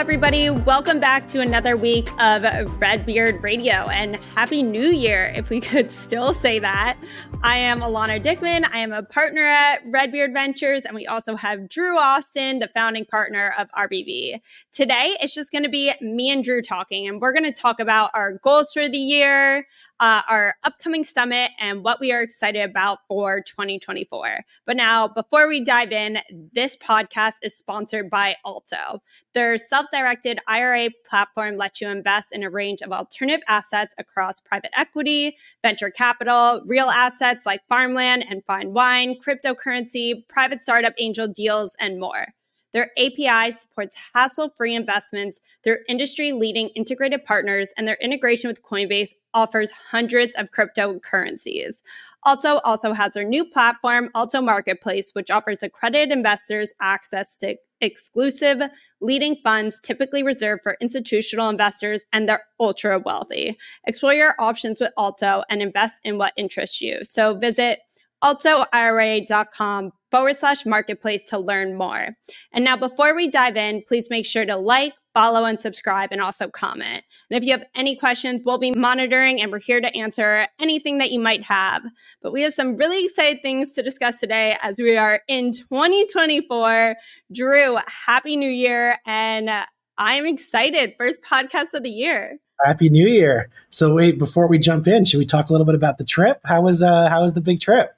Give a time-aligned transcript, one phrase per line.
[0.00, 0.48] everybody.
[0.48, 2.42] Welcome back to another week of
[2.80, 6.96] Redbeard Radio and Happy New Year, if we could still say that.
[7.42, 8.66] I am Elana Dickman.
[8.72, 13.04] I am a partner at Redbeard Ventures, and we also have Drew Austin, the founding
[13.04, 14.40] partner of RBV.
[14.72, 17.78] Today, it's just going to be me and Drew talking, and we're going to talk
[17.78, 19.66] about our goals for the year,
[20.00, 24.44] uh, our upcoming summit and what we are excited about for 2024.
[24.66, 26.18] But now, before we dive in,
[26.52, 29.02] this podcast is sponsored by Alto.
[29.34, 34.40] Their self directed IRA platform lets you invest in a range of alternative assets across
[34.40, 41.28] private equity, venture capital, real assets like farmland and fine wine, cryptocurrency, private startup angel
[41.28, 42.26] deals, and more.
[42.72, 48.62] Their API supports hassle free investments, their industry leading integrated partners, and their integration with
[48.62, 51.82] Coinbase offers hundreds of cryptocurrencies.
[52.26, 58.60] Alto also has their new platform, Alto Marketplace, which offers accredited investors access to exclusive
[59.00, 63.56] leading funds typically reserved for institutional investors and they're ultra wealthy.
[63.86, 67.04] Explore your options with Alto and invest in what interests you.
[67.04, 67.80] So visit
[68.22, 72.08] altoira.com forward slash marketplace to learn more.
[72.52, 76.20] And now, before we dive in, please make sure to like, follow, and subscribe, and
[76.20, 77.02] also comment.
[77.30, 80.98] And if you have any questions, we'll be monitoring and we're here to answer anything
[80.98, 81.82] that you might have.
[82.22, 86.96] But we have some really exciting things to discuss today as we are in 2024.
[87.32, 88.98] Drew, Happy New Year.
[89.06, 89.50] And
[89.98, 90.94] I'm excited.
[90.96, 92.38] First podcast of the year.
[92.64, 93.50] Happy New Year.
[93.70, 96.40] So wait, before we jump in, should we talk a little bit about the trip?
[96.44, 97.94] How was uh how was the big trip?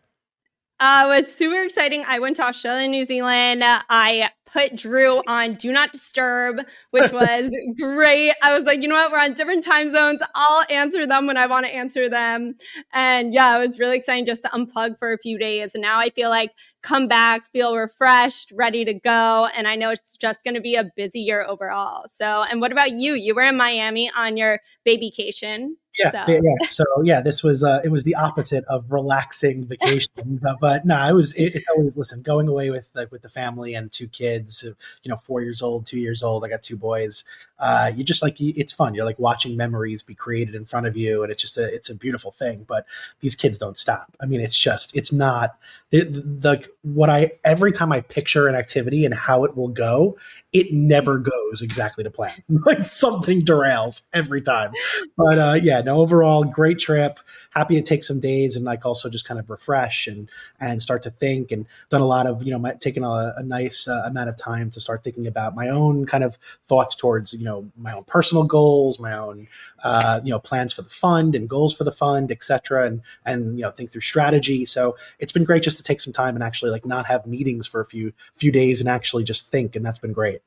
[0.82, 2.04] Uh, it was super exciting.
[2.08, 3.62] I went to Australia, New Zealand.
[3.64, 6.56] I put Drew on Do Not Disturb,
[6.90, 8.34] which was great.
[8.42, 9.12] I was like, you know what?
[9.12, 10.20] We're on different time zones.
[10.34, 12.56] I'll answer them when I want to answer them.
[12.92, 15.76] And yeah, it was really exciting just to unplug for a few days.
[15.76, 16.50] And now I feel like
[16.82, 19.46] come back, feel refreshed, ready to go.
[19.56, 22.06] And I know it's just going to be a busy year overall.
[22.08, 23.14] So, and what about you?
[23.14, 25.74] You were in Miami on your babycation.
[25.98, 26.24] Yeah, so.
[26.28, 26.66] yeah.
[26.68, 31.06] So yeah, this was uh, it was the opposite of relaxing vacation, but, but no,
[31.06, 31.34] it was.
[31.34, 35.08] It, it's always listen going away with like with the family and two kids, you
[35.10, 36.44] know, four years old, two years old.
[36.44, 37.24] I got two boys.
[37.58, 38.94] Uh, you just like it's fun.
[38.94, 41.90] You're like watching memories be created in front of you, and it's just a it's
[41.90, 42.64] a beautiful thing.
[42.66, 42.86] But
[43.20, 44.16] these kids don't stop.
[44.20, 45.58] I mean, it's just it's not
[45.90, 50.16] the what I every time I picture an activity and how it will go,
[50.52, 52.42] it never goes exactly to plan.
[52.66, 54.72] like something derails every time.
[55.16, 57.18] But uh, yeah, no, overall great trip.
[57.50, 60.30] Happy to take some days and like also just kind of refresh and
[60.60, 63.42] and start to think and done a lot of you know my, taking a, a
[63.42, 67.32] nice uh, amount of time to start thinking about my own kind of thoughts towards
[67.32, 69.48] you know my own personal goals, my own
[69.84, 72.86] uh, you know plans for the fund and goals for the fund, etc.
[72.86, 74.66] And and you know think through strategy.
[74.66, 77.66] So it's been great just to take some time and actually like not have meetings
[77.66, 80.41] for a few few days and actually just think and that's been great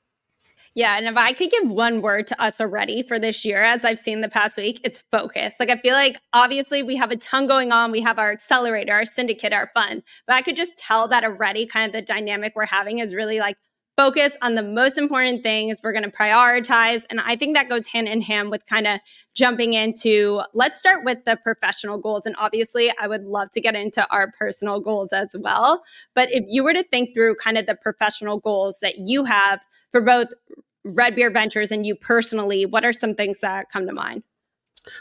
[0.76, 3.86] yeah, and if I could give one word to us already for this year, as
[3.86, 5.56] I've seen the past week, it's focus.
[5.58, 7.92] Like I feel like obviously we have a ton going on.
[7.92, 11.66] We have our accelerator, our syndicate, our fund, but I could just tell that already.
[11.66, 13.56] Kind of the dynamic we're having is really like
[13.96, 15.80] focus on the most important things.
[15.82, 17.06] We're going to prioritize.
[17.10, 19.00] And I think that goes hand in hand with kind of
[19.34, 22.26] jumping into let's start with the professional goals.
[22.26, 25.84] And obviously, I would love to get into our personal goals as well.
[26.14, 29.62] But if you were to think through kind of the professional goals that you have
[29.92, 30.28] for both
[30.86, 34.24] Redbeard Ventures and you personally, what are some things that come to mind?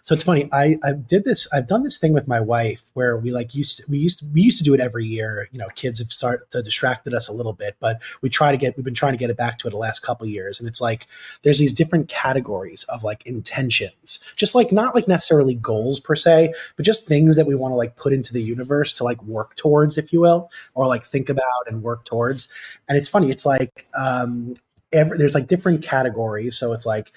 [0.03, 0.49] So it's funny.
[0.51, 1.47] I, I did this.
[1.53, 4.27] I've done this thing with my wife where we like used to, we used to,
[4.33, 5.49] we used to do it every year.
[5.53, 8.57] You know, kids have started to distracted us a little bit, but we try to
[8.57, 10.59] get we've been trying to get it back to it the last couple years.
[10.59, 11.07] And it's like
[11.43, 16.55] there's these different categories of like intentions, just like not like necessarily goals per se,
[16.77, 19.55] but just things that we want to like put into the universe to like work
[19.57, 22.49] towards, if you will, or like think about and work towards.
[22.89, 23.31] And it's funny.
[23.31, 24.55] It's like um,
[24.95, 26.57] Every, there's like different categories.
[26.57, 27.13] So it's like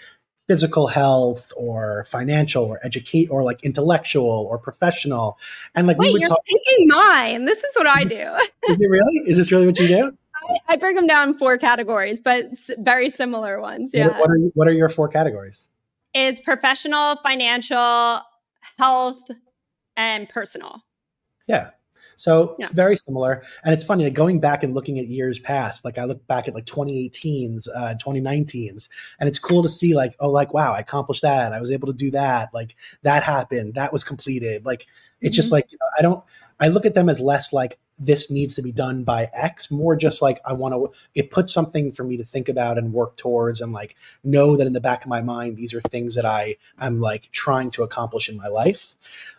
[0.47, 5.37] physical health or financial or educate or like intellectual or professional.
[5.75, 7.45] And like Wait, we would you're talk- taking mine.
[7.45, 8.15] This is what I do.
[8.69, 9.29] is it really?
[9.29, 10.17] Is this really what you do?
[10.49, 12.45] I, I break them down in four categories, but
[12.79, 13.91] very similar ones.
[13.93, 14.07] Yeah.
[14.07, 15.69] What, what are what are your four categories?
[16.13, 18.21] It's professional, financial,
[18.77, 19.21] health,
[19.95, 20.83] and personal.
[21.47, 21.71] Yeah.
[22.17, 22.67] So yeah.
[22.73, 23.43] very similar.
[23.63, 26.47] And it's funny, like going back and looking at years past, like I look back
[26.47, 30.79] at like 2018s, uh, 2019s, and it's cool to see like, oh, like, wow, I
[30.79, 31.53] accomplished that.
[31.53, 32.53] I was able to do that.
[32.53, 33.75] Like that happened.
[33.75, 34.65] That was completed.
[34.65, 34.87] Like,
[35.21, 35.35] it's mm-hmm.
[35.35, 36.23] just like, you know, I don't,
[36.59, 39.95] I look at them as less like this needs to be done by X, more
[39.95, 43.17] just like I want to, it puts something for me to think about and work
[43.17, 46.25] towards and like know that in the back of my mind, these are things that
[46.25, 48.95] I I'm like trying to accomplish in my life.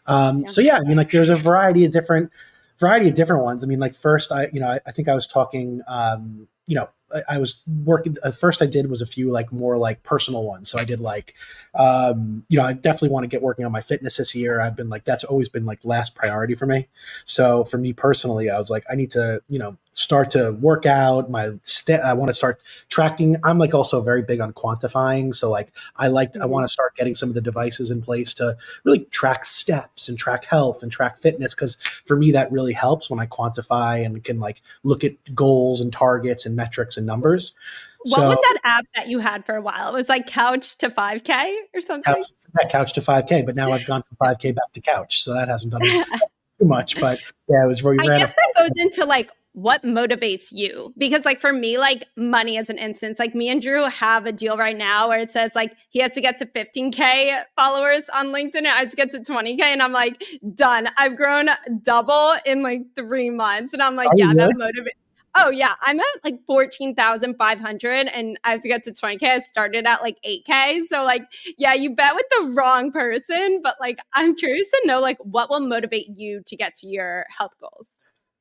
[0.06, 0.46] Um, yeah.
[0.46, 2.30] So yeah, I mean, like there's a variety of different,
[2.78, 3.64] variety of different ones.
[3.64, 6.74] I mean, like first, I you know, I, I think I was talking, um, you
[6.74, 6.88] know,
[7.28, 8.16] I was working.
[8.22, 10.68] At first, I did was a few like more like personal ones.
[10.68, 11.34] So I did like,
[11.74, 14.60] um, you know, I definitely want to get working on my fitness this year.
[14.60, 16.88] I've been like that's always been like last priority for me.
[17.24, 20.86] So for me personally, I was like, I need to you know start to work
[20.86, 21.30] out.
[21.30, 23.36] My st- I want to start tracking.
[23.44, 25.34] I'm like also very big on quantifying.
[25.34, 26.50] So like I like I mm-hmm.
[26.50, 30.18] want to start getting some of the devices in place to really track steps and
[30.18, 31.76] track health and track fitness because
[32.06, 35.92] for me that really helps when I quantify and can like look at goals and
[35.92, 37.54] targets and metrics and numbers.
[38.02, 39.88] What so, was that app that you had for a while?
[39.88, 42.14] It was like Couch to 5K or something.
[42.14, 42.26] Couch,
[42.60, 45.48] yeah, couch to 5K, but now I've gone from 5K back to Couch, so that
[45.48, 45.82] hasn't done
[46.58, 47.00] too much.
[47.00, 47.18] But
[47.48, 50.94] yeah, it was where I guess that goes into like what motivates you?
[50.96, 53.18] Because like for me like money as an instance.
[53.18, 56.12] Like me and drew have a deal right now where it says like he has
[56.12, 59.82] to get to 15k followers on linkedin and i have to get to 20k and
[59.82, 60.22] i'm like
[60.54, 60.88] done.
[60.96, 61.48] I've grown
[61.82, 63.72] double in like three months.
[63.72, 64.98] And i'm like Are yeah that motivates
[65.34, 68.92] Oh yeah, I'm at like fourteen thousand five hundred, and I have to get to
[68.92, 69.30] twenty k.
[69.30, 71.22] I started at like eight k, so like
[71.56, 73.60] yeah, you bet with the wrong person.
[73.62, 77.26] But like, I'm curious to know like what will motivate you to get to your
[77.28, 77.94] health goals.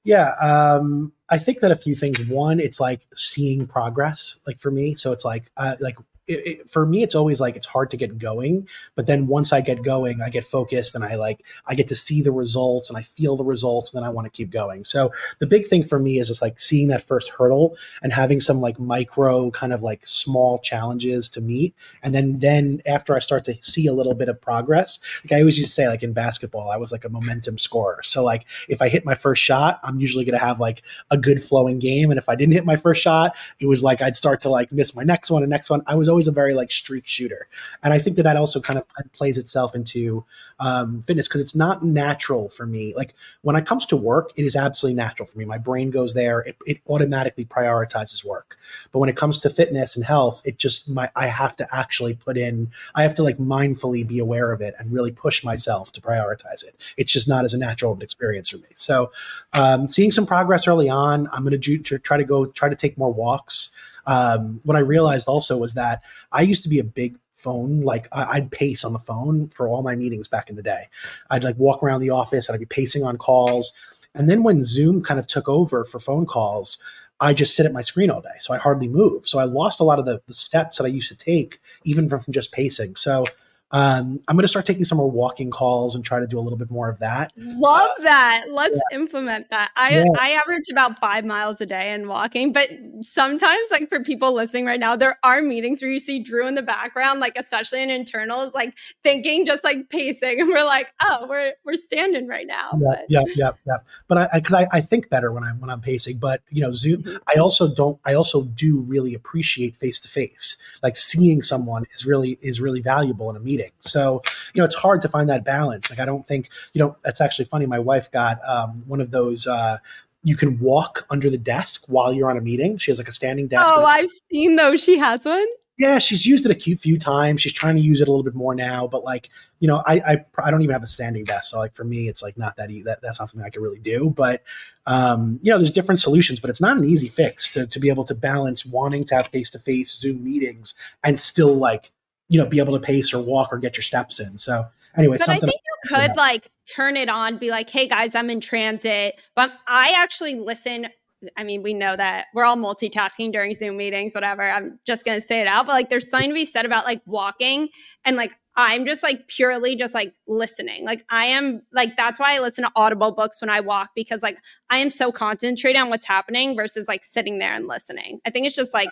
[0.08, 2.26] Yeah, um, I think that a few things.
[2.28, 4.96] One, it's like seeing progress, like for me.
[4.96, 7.98] So it's like, uh, like it, it, for me, it's always like it's hard to
[7.98, 8.68] get going.
[8.96, 11.96] But then once I get going, I get focused and I like I get to
[11.96, 14.84] see the results and I feel the results, and then I want to keep going.
[14.84, 18.40] So the big thing for me is just like seeing that first hurdle and having
[18.40, 23.20] some like micro kind of like small challenges to meet, and then then after I
[23.20, 26.04] start to see a little bit of progress, like I always used to say, like
[26.04, 28.02] in basketball, I was like a momentum scorer.
[28.04, 31.18] So like if I hit my first shot, I'm usually going to have like a
[31.18, 34.16] good flowing game, and if I didn't hit my first shot, it was like I'd
[34.16, 35.82] start to like miss my next one and next one.
[35.88, 37.48] I was always always a very like streak shooter,
[37.84, 40.26] and I think that that also kind of plays itself into
[40.60, 42.94] um, fitness because it's not natural for me.
[42.96, 45.46] Like when it comes to work, it is absolutely natural for me.
[45.46, 48.58] My brain goes there; it, it automatically prioritizes work.
[48.92, 52.16] But when it comes to fitness and health, it just my I have to actually
[52.16, 52.72] put in.
[52.96, 56.64] I have to like mindfully be aware of it and really push myself to prioritize
[56.64, 56.76] it.
[56.98, 58.70] It's just not as a natural experience for me.
[58.74, 59.12] So,
[59.54, 62.98] um, seeing some progress early on, I'm going to try to go try to take
[62.98, 63.72] more walks
[64.08, 66.02] um, what I realized also was that
[66.32, 69.84] I used to be a big phone like i'd pace on the phone for all
[69.84, 70.88] my meetings back in the day
[71.30, 73.74] i'd like walk around the office and i'd be pacing on calls
[74.16, 76.80] and then when zoom kind of took over for phone calls
[77.20, 78.38] I just sit at my screen all day.
[78.40, 79.28] So I hardly move.
[79.28, 82.08] So I lost a lot of the, the steps that I used to take, even
[82.08, 82.96] from, from just pacing.
[82.96, 83.26] So
[83.72, 86.42] um, I'm going to start taking some more walking calls and try to do a
[86.42, 87.34] little bit more of that.
[87.36, 88.46] Love uh, that.
[88.50, 88.98] Let's yeah.
[88.98, 89.72] implement that.
[89.76, 90.06] I yeah.
[90.18, 92.70] I average about five miles a day in walking, but
[93.02, 96.56] sometimes, like for people listening right now, there are meetings where you see Drew in
[96.56, 101.28] the background, like especially in internals, like thinking, just like pacing, and we're like, oh,
[101.28, 102.70] we're we're standing right now.
[102.78, 103.06] Yeah, but.
[103.10, 103.78] yeah, yeah, yeah.
[104.08, 106.20] But I because I, I, think better when I'm when I'm pacing.
[106.20, 107.04] But you know, Zoom.
[107.04, 107.18] Mm-hmm.
[107.28, 108.00] I also don't.
[108.06, 110.56] I also do really appreciate face to face.
[110.82, 114.22] Like seeing someone is really is really valuable in a meeting So,
[114.54, 115.90] you know, it's hard to find that balance.
[115.90, 117.66] Like, I don't think, you know, that's actually funny.
[117.66, 119.78] My wife got um, one of those, uh,
[120.24, 122.78] you can walk under the desk while you're on a meeting.
[122.78, 123.72] She has like a standing desk.
[123.76, 124.84] Oh, I've seen those.
[124.84, 125.48] She has one.
[125.78, 127.40] Yeah, she's used it a few times.
[127.40, 130.00] She's trying to use it a little bit more now, but like you know, I
[130.00, 132.56] I, I don't even have a standing desk, so like for me, it's like not
[132.58, 134.10] that, e- that that's not something I can really do.
[134.10, 134.44] But
[134.88, 137.90] um, you know, there's different solutions, but it's not an easy fix to to be
[137.90, 140.74] able to balance wanting to have face to face Zoom meetings
[141.04, 141.92] and still like
[142.30, 144.38] you know, be able to pace or walk or get your steps in.
[144.38, 144.66] So
[144.98, 148.30] anyway, but I think you could like turn it on, be like, hey guys, I'm
[148.30, 149.20] in transit.
[149.36, 150.88] But I actually listen.
[151.36, 154.44] I mean, we know that we're all multitasking during Zoom meetings, whatever.
[154.44, 157.02] I'm just gonna say it out, but like there's something to be said about like
[157.06, 157.70] walking
[158.06, 160.84] and like I'm just like purely just like listening.
[160.84, 164.22] Like I am like that's why I listen to audible books when I walk because
[164.22, 168.20] like I am so concentrated on what's happening versus like sitting there and listening.
[168.26, 168.90] I think it's just like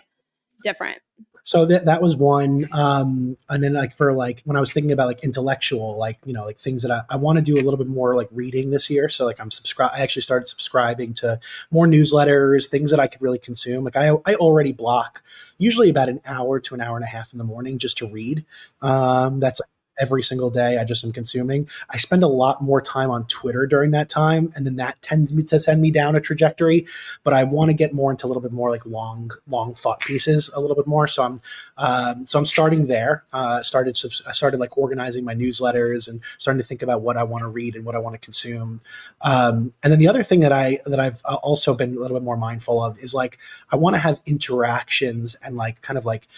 [0.62, 0.98] different
[1.46, 4.90] so that that was one um and then like for like when i was thinking
[4.90, 7.62] about like intellectual like you know like things that i, I want to do a
[7.62, 9.08] little bit more like reading this year.
[9.08, 11.38] So like i'm subscribe i actually started subscribing to
[11.70, 13.84] more newsletters things that i could really consume.
[13.84, 15.22] Like i i already block
[15.56, 18.10] usually about an hour to an hour and a half in the morning just to
[18.10, 18.44] read.
[18.82, 19.60] Um that's
[19.98, 21.68] every single day I just am consuming.
[21.90, 25.32] I spend a lot more time on Twitter during that time, and then that tends
[25.32, 26.86] me to send me down a trajectory.
[27.24, 30.00] But I want to get more into a little bit more like long, long thought
[30.00, 31.06] pieces a little bit more.
[31.06, 31.40] So I'm,
[31.78, 33.24] um, so I'm starting there.
[33.32, 37.22] Uh, started, I started like organizing my newsletters and starting to think about what I
[37.22, 38.80] want to read and what I want to consume.
[39.22, 42.16] Um, and then the other thing that I that I've uh, also been a little
[42.16, 43.38] bit more mindful of is like
[43.70, 46.28] I want to have interactions and like kind of like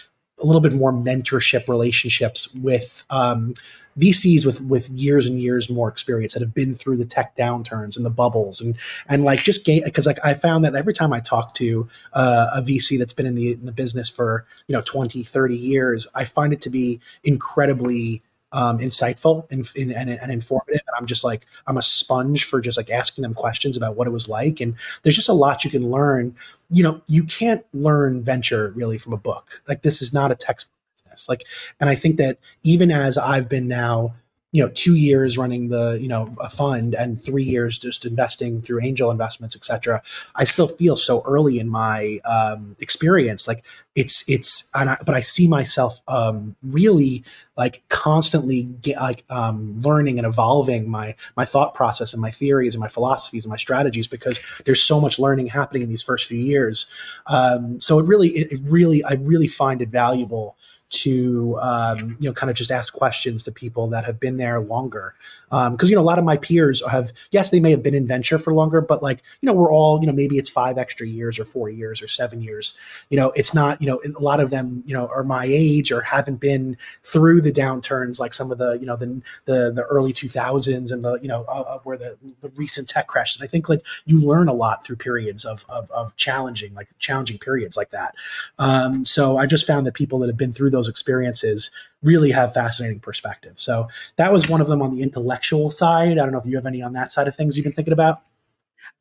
[0.41, 3.53] a little bit more mentorship relationships with um,
[3.97, 7.97] VCs with with years and years more experience that have been through the tech downturns
[7.97, 8.75] and the bubbles and
[9.07, 12.47] and like just gain because like I found that every time I talk to uh,
[12.53, 16.07] a VC that's been in the in the business for you know 20 30 years
[16.15, 20.81] I find it to be incredibly um, insightful and, and, and, informative.
[20.87, 24.07] And I'm just like, I'm a sponge for just like asking them questions about what
[24.07, 24.59] it was like.
[24.59, 26.35] And there's just a lot you can learn.
[26.69, 29.61] You know, you can't learn venture really from a book.
[29.67, 31.29] Like this is not a textbook business.
[31.29, 31.45] Like,
[31.79, 34.15] and I think that even as I've been now
[34.51, 38.61] you know two years running the you know a fund and three years just investing
[38.61, 40.01] through angel investments etc
[40.35, 43.47] i still feel so early in my um, experience.
[43.47, 43.63] Like
[43.95, 47.23] it's it's I, but i see myself um, really
[47.57, 52.75] like constantly get, like um, learning and evolving my my thought process and my theories
[52.75, 56.27] and my philosophies and my strategies because there's so much learning happening in these first
[56.27, 56.89] few years.
[57.27, 60.55] Um, so it really it, it really i really find it valuable
[60.89, 64.59] to um, you know kind of just ask questions to people that have been there
[64.59, 65.13] longer.
[65.49, 67.95] Because um, you know a lot of my peers have yes they may have been
[67.95, 70.77] in venture for longer but like you know we're all you know maybe it's five
[70.77, 72.77] extra years or four years or seven years.
[73.09, 75.91] You know it's not you know a lot of them you know are my age
[75.91, 79.83] or haven't been through the downturns like some of the you know the the, the
[79.89, 83.47] early 2000s and the you know uh, uh, where the, the recent tech crashes and
[83.47, 87.37] i think like you learn a lot through periods of of, of challenging like challenging
[87.37, 88.15] periods like that.
[88.57, 91.71] Um, so i just found that people that have been through those those experiences
[92.01, 93.59] really have fascinating perspective.
[93.59, 96.13] So that was one of them on the intellectual side.
[96.13, 97.93] I don't know if you have any on that side of things you've been thinking
[97.93, 98.21] about.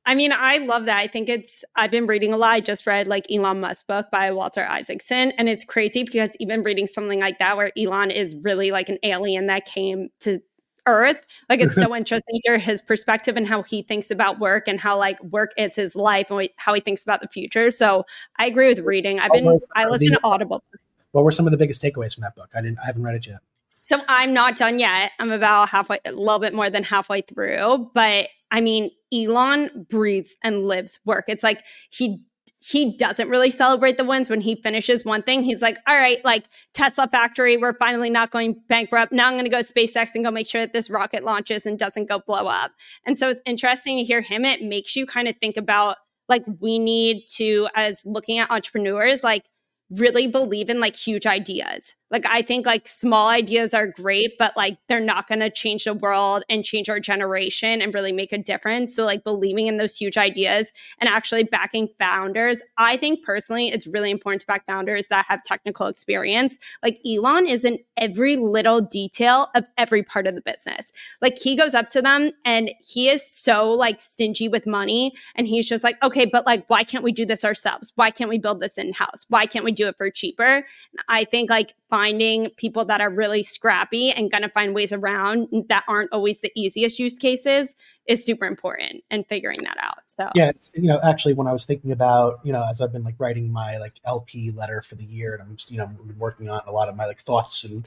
[0.04, 0.98] I mean, I love that.
[0.98, 2.50] I think it's, I've been reading a lot.
[2.50, 5.32] I just read like Elon Musk book by Walter Isaacson.
[5.32, 8.98] And it's crazy because even reading something like that, where Elon is really like an
[9.04, 10.40] alien that came to
[10.86, 11.18] Earth,
[11.48, 14.80] like it's so interesting to hear his perspective and how he thinks about work and
[14.80, 17.70] how like work is his life and how he thinks about the future.
[17.70, 18.04] So
[18.36, 19.20] I agree with reading.
[19.20, 20.64] I've been, I listen to Audible.
[21.12, 22.50] What were some of the biggest takeaways from that book?
[22.54, 22.78] I didn't.
[22.80, 23.40] I haven't read it yet.
[23.82, 25.12] So I'm not done yet.
[25.18, 27.90] I'm about halfway, a little bit more than halfway through.
[27.94, 31.24] But I mean, Elon breathes and lives work.
[31.28, 32.24] It's like he
[32.60, 35.42] he doesn't really celebrate the wins when he finishes one thing.
[35.42, 39.12] He's like, all right, like Tesla factory, we're finally not going bankrupt.
[39.12, 41.78] Now I'm going to go SpaceX and go make sure that this rocket launches and
[41.78, 42.72] doesn't go blow up.
[43.06, 44.44] And so it's interesting to hear him.
[44.44, 45.98] It makes you kind of think about
[46.28, 49.44] like we need to, as looking at entrepreneurs, like
[49.90, 54.56] really believe in like huge ideas like I think like small ideas are great, but
[54.56, 58.32] like they're not going to change the world and change our generation and really make
[58.32, 58.94] a difference.
[58.96, 62.62] So like believing in those huge ideas and actually backing founders.
[62.78, 66.58] I think personally it's really important to back founders that have technical experience.
[66.82, 70.92] Like Elon is in every little detail of every part of the business.
[71.20, 75.46] Like he goes up to them and he is so like stingy with money and
[75.46, 77.92] he's just like, "Okay, but like why can't we do this ourselves?
[77.96, 79.26] Why can't we build this in-house?
[79.28, 80.64] Why can't we do it for cheaper?"
[81.08, 85.48] I think like finding people that are really scrappy and going to find ways around
[85.68, 87.74] that aren't always the easiest use cases
[88.06, 89.98] is super important and figuring that out.
[90.06, 93.02] So yeah, you know, actually, when I was thinking about you know, as I've been
[93.02, 96.60] like writing my like LP letter for the year, and I'm you know working on
[96.68, 97.84] a lot of my like thoughts and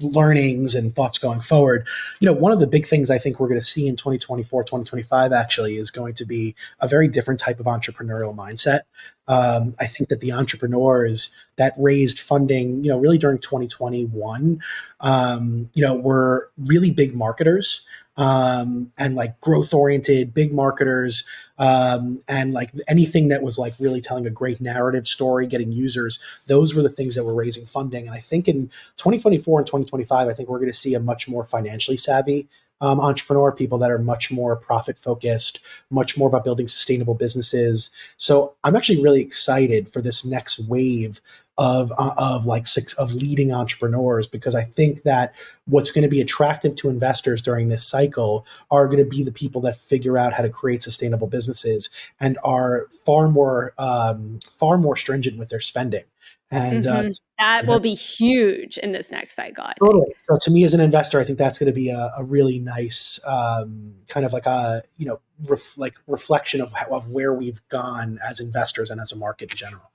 [0.00, 1.86] learnings and thoughts going forward
[2.20, 4.62] you know one of the big things i think we're going to see in 2024
[4.62, 8.80] 2025 actually is going to be a very different type of entrepreneurial mindset
[9.28, 14.60] um, i think that the entrepreneurs that raised funding you know really during 2021
[15.00, 17.82] um, you know were really big marketers
[18.18, 21.24] um, and like growth oriented big marketers
[21.58, 26.18] um, and like anything that was like really telling a great narrative story getting users
[26.46, 28.06] those were the things that were raising funding.
[28.06, 31.28] And i think in 2024 and 2025 i think we're going to see a much
[31.28, 32.48] more financially savvy
[32.80, 37.90] um, entrepreneur, people that are much more profit focused, much more about building sustainable businesses.
[38.16, 41.20] So I'm actually really excited for this next wave
[41.58, 45.34] of uh, of like six of leading entrepreneurs because I think that
[45.66, 49.32] what's going to be attractive to investors during this cycle are going to be the
[49.32, 51.88] people that figure out how to create sustainable businesses
[52.20, 56.04] and are far more um, far more stringent with their spending.
[56.50, 57.06] And uh, mm-hmm.
[57.06, 59.66] uh, that will be huge in this next cycle.
[59.80, 60.06] Totally.
[60.22, 62.60] So to me, as an investor, I think that's going to be a, a really
[62.60, 67.66] nice um, kind of like a you know ref, like reflection of of where we've
[67.68, 69.90] gone as investors and as a market in general.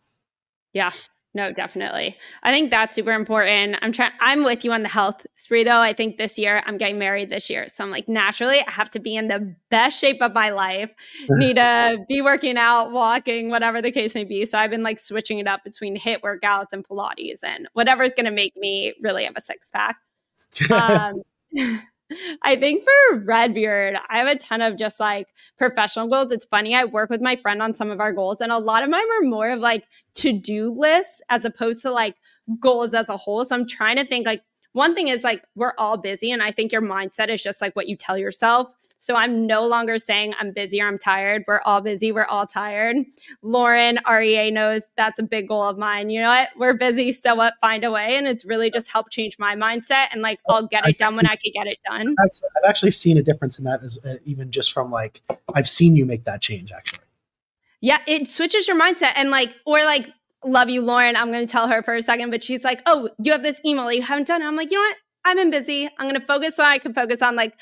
[0.74, 0.92] Yeah,
[1.34, 2.18] no, definitely.
[2.44, 3.78] I think that's super important.
[3.82, 5.80] I'm trying I'm with you on the health spree though.
[5.80, 7.70] I think this year I'm getting married this year.
[7.70, 10.92] So I'm like naturally I have to be in the best shape of my life.
[11.30, 14.46] Need to be working out, walking, whatever the case may be.
[14.46, 18.32] So I've been like switching it up between HIIT workouts and Pilates and whatever's gonna
[18.32, 19.98] make me really have a six pack.
[20.70, 21.22] Um,
[22.44, 25.28] I think for Redbeard, I have a ton of just like
[25.58, 26.32] professional goals.
[26.32, 28.84] It's funny, I work with my friend on some of our goals, and a lot
[28.84, 32.16] of mine are more of like to do lists as opposed to like
[32.60, 33.46] goals as a whole.
[33.46, 36.52] So I'm trying to think like, one thing is like we're all busy and i
[36.52, 38.68] think your mindset is just like what you tell yourself.
[39.00, 41.44] So i'm no longer saying i'm busy or i'm tired.
[41.48, 42.98] We're all busy we're all tired.
[43.42, 46.10] Lauren rea knows that's a big goal of mine.
[46.10, 46.50] You know what?
[46.58, 47.54] We're busy so what?
[47.62, 48.16] Find a way.
[48.16, 51.26] And it's really just helped change my mindset and like i'll get it done when
[51.26, 52.16] i can get it done.
[52.20, 55.22] I've actually seen a difference in that as uh, even just from like
[55.54, 57.06] i've seen you make that change actually.
[57.82, 60.14] Yeah, it switches your mindset and like, or like
[60.46, 61.16] love you, Lauren.
[61.16, 63.62] I'm going to tell her for a second, but she's like, oh, you have this
[63.66, 64.42] email you haven't done.
[64.42, 64.98] I'm like, you know what?
[65.24, 65.88] I've been busy.
[66.00, 67.54] I'm going to focus so I can focus on like,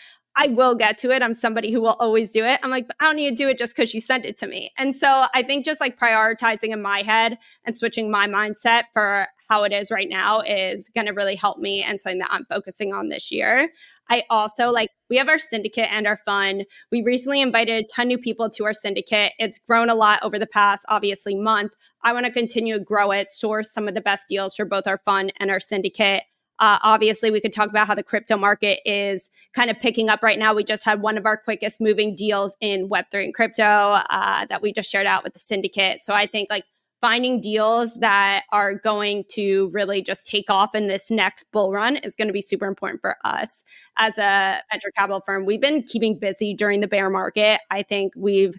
[0.41, 1.21] I will get to it.
[1.21, 2.61] I'm somebody who will always do it.
[2.63, 4.71] I'm like, I don't need to do it just because you sent it to me.
[4.77, 9.27] And so I think just like prioritizing in my head and switching my mindset for
[9.49, 12.45] how it is right now is going to really help me and something that I'm
[12.45, 13.69] focusing on this year.
[14.09, 16.65] I also like, we have our syndicate and our fund.
[16.89, 19.33] We recently invited a ton new people to our syndicate.
[19.39, 21.73] It's grown a lot over the past, obviously, month.
[22.03, 24.87] I want to continue to grow it, source some of the best deals for both
[24.87, 26.23] our fund and our syndicate.
[26.59, 30.21] Uh, obviously, we could talk about how the crypto market is kind of picking up
[30.21, 30.53] right now.
[30.53, 34.61] We just had one of our quickest moving deals in Web3 and crypto uh, that
[34.61, 36.03] we just shared out with the syndicate.
[36.03, 36.65] So I think like
[37.01, 41.97] finding deals that are going to really just take off in this next bull run
[41.97, 43.63] is going to be super important for us
[43.97, 45.45] as a venture capital firm.
[45.45, 47.61] We've been keeping busy during the bear market.
[47.71, 48.55] I think we've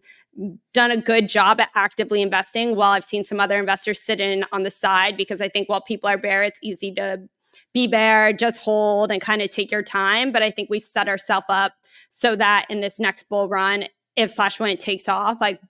[0.73, 4.45] done a good job at actively investing while I've seen some other investors sit in
[4.53, 7.21] on the side because I think while people are bear, it's easy to
[7.73, 10.33] be there, just hold and kind of take your time.
[10.33, 11.75] But I think we've set ourselves up
[12.11, 13.85] so that in this next bull run,
[14.17, 15.61] if slash when it takes off, like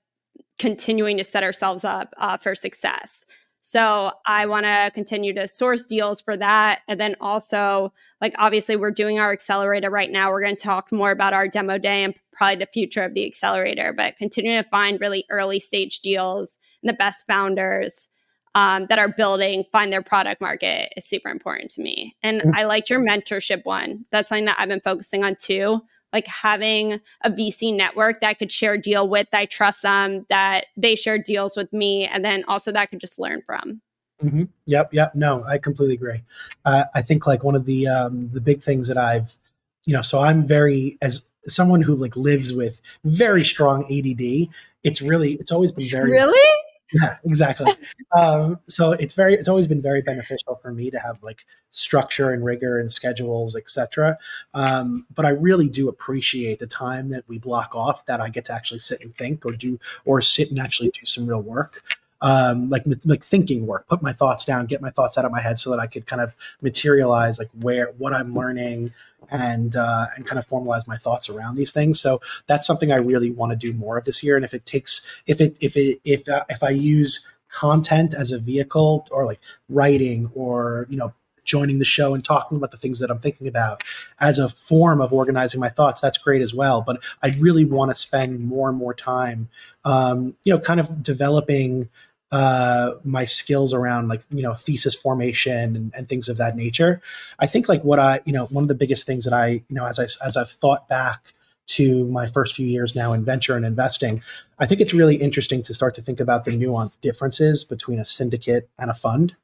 [0.58, 3.24] continuing to set ourselves up uh, for success.
[3.62, 6.80] So I want to continue to source deals for that.
[6.88, 10.30] And then also, like, obviously, we're doing our accelerator right now.
[10.30, 13.26] We're going to talk more about our demo day and probably the future of the
[13.26, 18.08] accelerator, but continuing to find really early stage deals and the best founders
[18.54, 22.16] um, that are building find their product market is super important to me.
[22.22, 22.54] And mm-hmm.
[22.54, 24.04] I liked your mentorship one.
[24.10, 25.80] That's something that I've been focusing on too.
[26.12, 30.96] Like having a VC network that could share deal with, I trust them, that they
[30.96, 33.80] share deals with me, and then also that I could just learn from.
[34.22, 34.44] Mm-hmm.
[34.66, 35.14] Yep, yep.
[35.14, 36.22] No, I completely agree.
[36.64, 39.36] Uh, I think like one of the um, the big things that I've,
[39.84, 44.48] you know, so I'm very as someone who like lives with very strong ADD.
[44.82, 46.56] It's really it's always been very really
[46.92, 47.72] yeah, exactly.
[48.16, 52.30] um, so it's very, it's always been very beneficial for me to have like structure
[52.30, 54.18] and rigor and schedules, etc.
[54.54, 58.46] Um, but I really do appreciate the time that we block off that I get
[58.46, 61.82] to actually sit and think or do, or sit and actually do some real work
[62.22, 65.40] um, like like thinking work, put my thoughts down, get my thoughts out of my
[65.40, 68.92] head, so that I could kind of materialize like where what I'm learning
[69.30, 72.00] and uh, and kind of formalize my thoughts around these things.
[72.00, 74.36] So that's something I really want to do more of this year.
[74.36, 78.30] And if it takes if it if it if uh, if I use content as
[78.30, 81.12] a vehicle or like writing or you know
[81.44, 83.82] joining the show and talking about the things that I'm thinking about
[84.20, 86.82] as a form of organizing my thoughts, that's great as well.
[86.82, 89.48] But I really want to spend more and more time,
[89.84, 91.88] um, you know, kind of developing
[92.32, 97.00] uh, my skills around like you know thesis formation and, and, things of that nature.
[97.40, 99.64] I think like what I you know one of the biggest things that I you
[99.70, 101.34] know as I as I've thought back
[101.68, 104.22] to my first few years now in venture and investing,
[104.58, 108.04] I think it's really interesting to start to think about the nuanced differences between a
[108.04, 109.34] syndicate and a fund.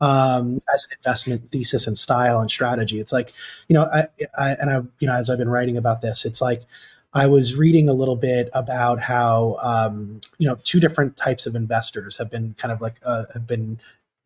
[0.00, 3.32] Um, as an investment thesis and style and strategy, it's like
[3.68, 6.42] you know, I, I and I you know as I've been writing about this, it's
[6.42, 6.64] like
[7.14, 11.54] I was reading a little bit about how um, you know two different types of
[11.54, 13.78] investors have been kind of like uh, have been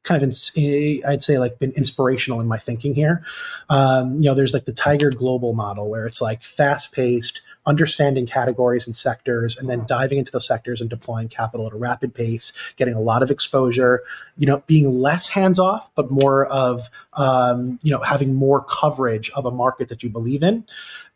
[0.07, 3.25] kind of in, I'd say like been inspirational in my thinking here.
[3.69, 8.27] Um, you know, there's like the Tiger Global model where it's like fast paced, understanding
[8.27, 12.15] categories and sectors and then diving into the sectors and deploying capital at a rapid
[12.15, 14.03] pace, getting a lot of exposure,
[14.39, 19.31] you know, being less hands off, but more of, um, you know, having more coverage
[19.31, 20.65] of a market that you believe in.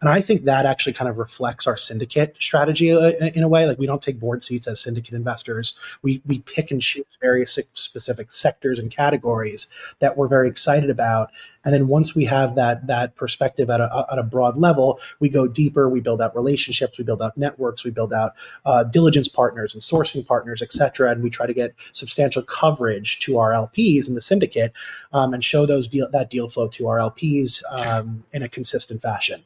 [0.00, 3.66] And I think that actually kind of reflects our syndicate strategy uh, in a way.
[3.66, 5.74] Like we don't take board seats as syndicate investors.
[6.02, 11.30] We, we pick and choose various specific sectors and categories that we're very excited about.
[11.64, 15.28] And then once we have that, that perspective at a, at a broad level, we
[15.28, 18.32] go deeper, we build out relationships, we build out networks, we build out
[18.64, 21.10] uh, diligence partners and sourcing partners, et cetera.
[21.10, 24.72] And we try to get substantial coverage to our LPs in the syndicate
[25.12, 29.02] um, and show those deal, that deal flow to our LPs um, in a consistent
[29.02, 29.44] fashion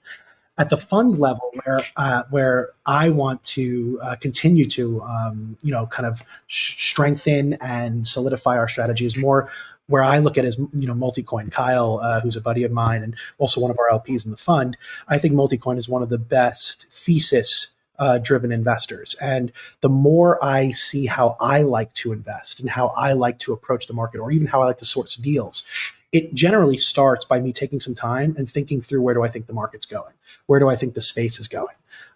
[0.57, 5.73] at the fund level where uh, where I want to uh, continue to um, you
[5.73, 9.51] know kind of sh- strengthen and solidify our strategy is more
[9.87, 11.51] where I look at as you know Multicoin.
[11.51, 14.37] Kyle, uh, who's a buddy of mine and also one of our LPs in the
[14.37, 14.77] fund,
[15.09, 19.15] I think Multicoin is one of the best thesis uh, driven investors.
[19.23, 23.53] And the more I see how I like to invest and how I like to
[23.53, 25.65] approach the market, or even how I like to source deals,
[26.13, 29.47] it generally starts by me taking some time and thinking through where do I think
[29.47, 30.15] the market's going?
[30.47, 31.75] Where do I think the space is going?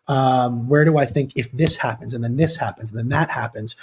[0.09, 3.31] um, where do I think if this happens and then this happens and then that
[3.31, 3.76] happens,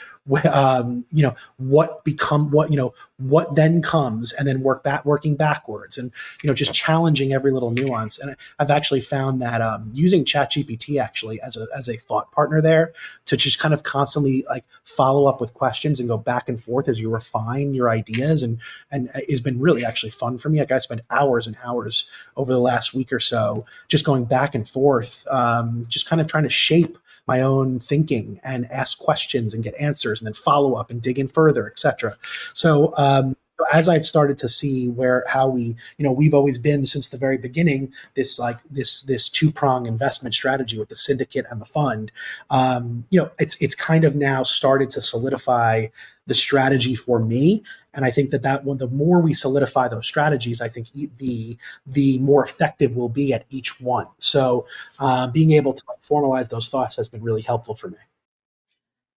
[0.51, 5.05] um, you know, what become what you know what then comes and then work back
[5.05, 6.11] working backwards and
[6.41, 8.17] you know just challenging every little nuance.
[8.17, 12.59] And I've actually found that um, using ChatGPT actually as a as a thought partner
[12.59, 12.93] there
[13.25, 16.87] to just kind of constantly like follow up with questions and go back and forth
[16.87, 18.59] as you refine your ideas and
[18.91, 20.57] and it's been really actually fun for me.
[20.57, 24.55] Like I spent hours and hours over the last week or so just going back
[24.55, 28.99] and forth, um, just kind kind of trying to shape my own thinking and ask
[28.99, 32.17] questions and get answers and then follow up and dig in further, etc.
[32.53, 33.35] So um,
[33.73, 37.17] as I've started to see where how we, you know, we've always been since the
[37.17, 41.65] very beginning this like this this two prong investment strategy with the syndicate and the
[41.65, 42.11] fund.
[42.49, 45.87] Um, you know, it's it's kind of now started to solidify
[46.27, 47.63] the strategy for me,
[47.93, 50.87] and I think that that one, the more we solidify those strategies, I think
[51.17, 54.07] the the more effective we'll be at each one.
[54.19, 54.65] So,
[54.99, 57.97] uh, being able to like, formalize those thoughts has been really helpful for me.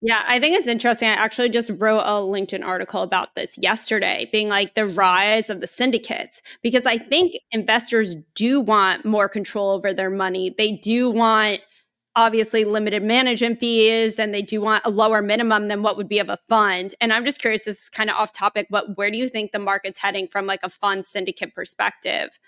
[0.01, 1.09] Yeah, I think it's interesting.
[1.09, 5.61] I actually just wrote a LinkedIn article about this yesterday, being like the rise of
[5.61, 10.55] the syndicates, because I think investors do want more control over their money.
[10.57, 11.61] They do want
[12.15, 16.19] obviously limited management fees and they do want a lower minimum than what would be
[16.21, 16.95] of a fund.
[17.01, 19.51] And I'm just curious, this is kind of off topic, but where do you think
[19.51, 22.39] the market's heading from like a fund syndicate perspective?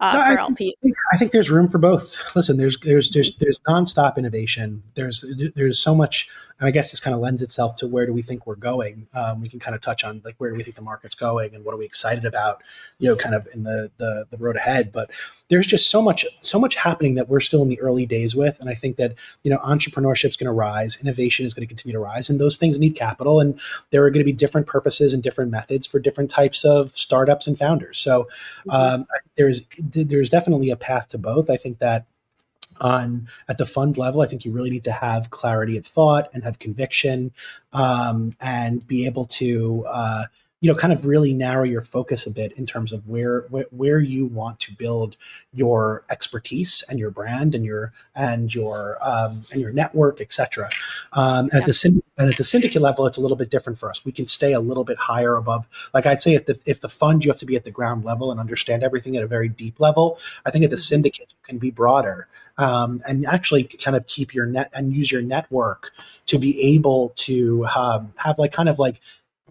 [0.00, 0.76] uh, no, for I LP?
[0.82, 2.20] Think, I think there's room for both.
[2.34, 4.82] Listen, there's there's there's there's nonstop innovation.
[4.94, 6.28] There's there's so much,
[6.64, 9.06] and I guess this kind of lends itself to where do we think we're going.
[9.12, 11.54] Um, we can kind of touch on like where do we think the market's going
[11.54, 12.62] and what are we excited about,
[12.98, 14.90] you know, kind of in the the, the road ahead.
[14.90, 15.10] But
[15.50, 18.58] there's just so much so much happening that we're still in the early days with,
[18.60, 21.74] and I think that you know entrepreneurship is going to rise, innovation is going to
[21.74, 24.66] continue to rise, and those things need capital, and there are going to be different
[24.66, 27.98] purposes and different methods for different types of startups and founders.
[27.98, 28.22] So
[28.66, 28.70] mm-hmm.
[28.70, 31.50] um, there's there's definitely a path to both.
[31.50, 32.06] I think that
[32.80, 36.28] on at the fund level i think you really need to have clarity of thought
[36.32, 37.32] and have conviction
[37.72, 40.24] um, and be able to uh,
[40.64, 43.66] you know kind of really narrow your focus a bit in terms of where where,
[43.70, 45.14] where you want to build
[45.52, 50.70] your expertise and your brand and your and your um, and your network etc
[51.12, 51.58] um, and yeah.
[51.58, 54.12] at the and at the syndicate level it's a little bit different for us we
[54.12, 57.26] can stay a little bit higher above like i'd say if the if the fund
[57.26, 59.78] you have to be at the ground level and understand everything at a very deep
[59.80, 60.80] level i think at the mm-hmm.
[60.80, 65.12] syndicate you can be broader um, and actually kind of keep your net and use
[65.12, 65.90] your network
[66.24, 69.00] to be able to um, have like kind of like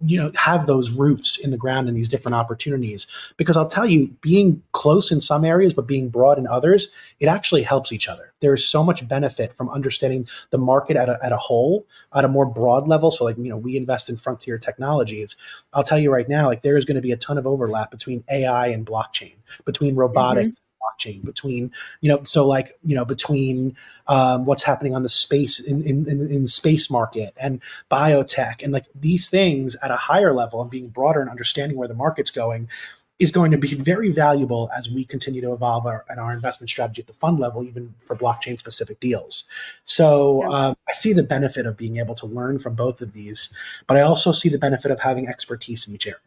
[0.05, 3.07] you know have those roots in the ground in these different opportunities.
[3.37, 6.89] Because i'll tell you being close in some areas but being broad in others
[7.19, 8.33] it actually helps each other.
[8.41, 12.27] There's so much benefit from understanding the market at a, at a whole at a
[12.27, 13.11] more broad level.
[13.11, 15.35] So like you know we invest in frontier technologies.
[15.73, 17.91] I'll tell you right now like there is going to be a ton of overlap
[17.91, 19.35] between ai and blockchain
[19.65, 23.75] between robotics mm-hmm blockchain between you know so like you know between
[24.07, 28.73] um, what's happening on the space in, in, in, in space market and biotech and
[28.73, 32.29] like these things at a higher level and being broader and understanding where the market's
[32.29, 32.67] going
[33.19, 36.69] is going to be very valuable as we continue to evolve our, in our investment
[36.69, 39.45] strategy at the fund level, even for blockchain specific deals.
[39.83, 40.49] So yeah.
[40.49, 43.53] um, I see the benefit of being able to learn from both of these,
[43.87, 46.19] but I also see the benefit of having expertise in each area.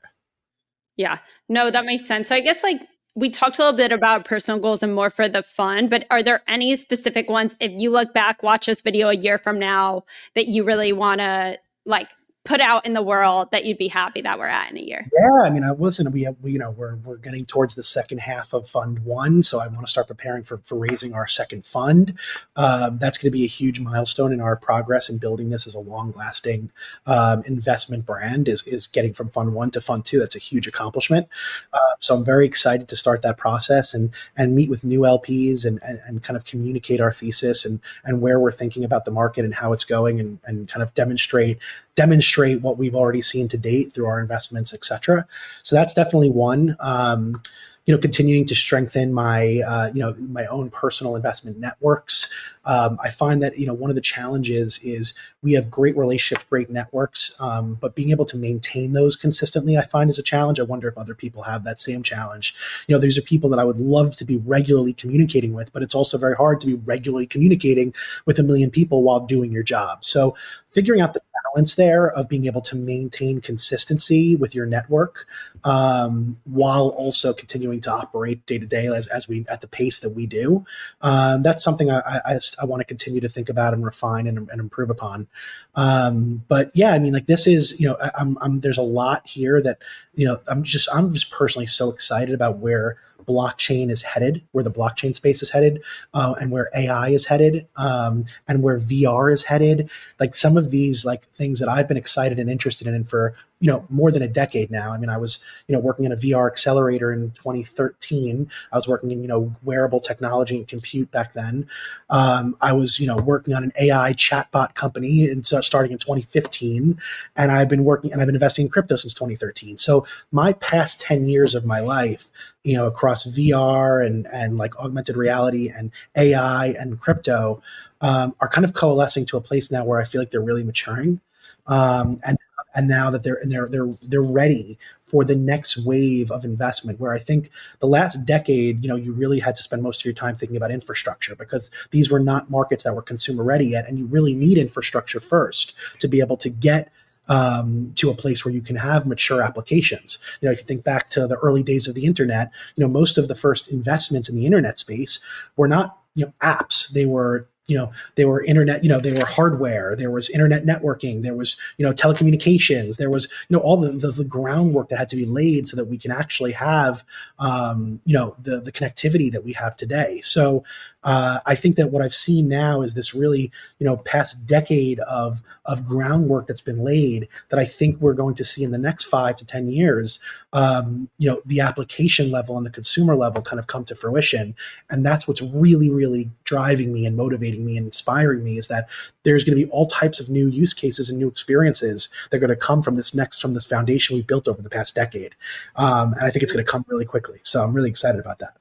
[0.96, 2.28] Yeah, no, that makes sense.
[2.28, 2.80] So I guess like
[3.16, 6.22] we talked a little bit about personal goals and more for the fun, but are
[6.22, 10.04] there any specific ones if you look back, watch this video a year from now
[10.34, 12.10] that you really want to like
[12.46, 15.06] put out in the world that you'd be happy that we're at in a year?
[15.12, 16.10] Yeah, I mean, I listen.
[16.10, 19.42] We, have, we you know we're we're getting towards the second half of Fund One,
[19.42, 22.14] so I want to start preparing for for raising our second fund.
[22.54, 25.74] Um, that's going to be a huge milestone in our progress in building this as
[25.74, 26.70] a long lasting
[27.06, 28.48] um, investment brand.
[28.48, 30.20] Is is getting from Fund One to Fund Two.
[30.20, 31.28] That's a huge accomplishment.
[31.72, 35.64] Uh, so I'm very excited to start that process and and meet with new LPs
[35.64, 39.10] and, and and kind of communicate our thesis and and where we're thinking about the
[39.10, 41.58] market and how it's going and and kind of demonstrate
[41.96, 45.26] demonstrate what we've already seen to date through our investments, et cetera.
[45.64, 46.76] So that's definitely one.
[46.78, 47.42] Um,
[47.86, 52.28] you know, continuing to strengthen my, uh, you know, my own personal investment networks.
[52.64, 56.44] Um, I find that, you know, one of the challenges is we have great relationships,
[56.50, 60.58] great networks, um, but being able to maintain those consistently, I find is a challenge.
[60.58, 62.56] I wonder if other people have that same challenge.
[62.88, 65.84] You know, these are people that I would love to be regularly communicating with, but
[65.84, 69.62] it's also very hard to be regularly communicating with a million people while doing your
[69.62, 70.04] job.
[70.04, 70.34] So
[70.72, 71.20] figuring out the
[71.56, 75.26] balance there of being able to maintain consistency with your network
[75.66, 79.98] um, while also continuing to operate day to day as, as we at the pace
[79.98, 80.64] that we do.
[81.02, 84.48] Um, that's something I, I, I want to continue to think about and refine and,
[84.48, 85.26] and improve upon.
[85.74, 89.26] Um, but yeah, I mean, like this is you know, I'm, I'm there's a lot
[89.26, 89.78] here that
[90.14, 94.62] you know I'm just I'm just personally so excited about where blockchain is headed, where
[94.62, 95.82] the blockchain space is headed,
[96.14, 99.90] uh, and where AI is headed, um, and where VR is headed.
[100.20, 103.68] Like some of these like things that I've been excited and interested in for you
[103.70, 104.92] know more than a decade now.
[104.92, 108.50] I mean, I was you know working in a VR accelerator in 2013.
[108.72, 111.66] I was working in you know wearable technology and compute back then.
[112.10, 116.98] Um, I was you know working on an AI chatbot company and starting in 2015,
[117.36, 119.78] and I've been working and I've been investing in crypto since 2013.
[119.78, 122.30] So my past 10 years of my life,
[122.62, 127.62] you know, across VR and and like augmented reality and AI and crypto,
[128.02, 130.64] um, are kind of coalescing to a place now where I feel like they're really
[130.64, 131.20] maturing.
[131.66, 132.38] Um, and
[132.76, 137.12] and now that they're they're they're they're ready for the next wave of investment where
[137.12, 140.14] i think the last decade you know you really had to spend most of your
[140.14, 143.98] time thinking about infrastructure because these were not markets that were consumer ready yet and
[143.98, 146.92] you really need infrastructure first to be able to get
[147.28, 150.18] um, to a place where you can have mature applications.
[150.40, 152.88] You know, if you think back to the early days of the internet, you know,
[152.88, 155.18] most of the first investments in the internet space
[155.56, 159.12] were not you know apps; they were you know they were internet you know they
[159.12, 163.62] were hardware there was internet networking there was you know telecommunications there was you know
[163.62, 166.52] all the, the, the groundwork that had to be laid so that we can actually
[166.52, 167.04] have
[167.38, 170.20] um, you know the the connectivity that we have today.
[170.22, 170.64] So
[171.06, 174.98] uh, I think that what I've seen now is this really, you know, past decade
[175.00, 178.78] of of groundwork that's been laid that I think we're going to see in the
[178.78, 180.18] next five to ten years.
[180.52, 184.56] Um, you know, the application level and the consumer level kind of come to fruition,
[184.90, 188.88] and that's what's really, really driving me and motivating me and inspiring me is that
[189.22, 192.40] there's going to be all types of new use cases and new experiences that are
[192.40, 195.36] going to come from this next from this foundation we built over the past decade,
[195.76, 197.38] um, and I think it's going to come really quickly.
[197.44, 198.56] So I'm really excited about that.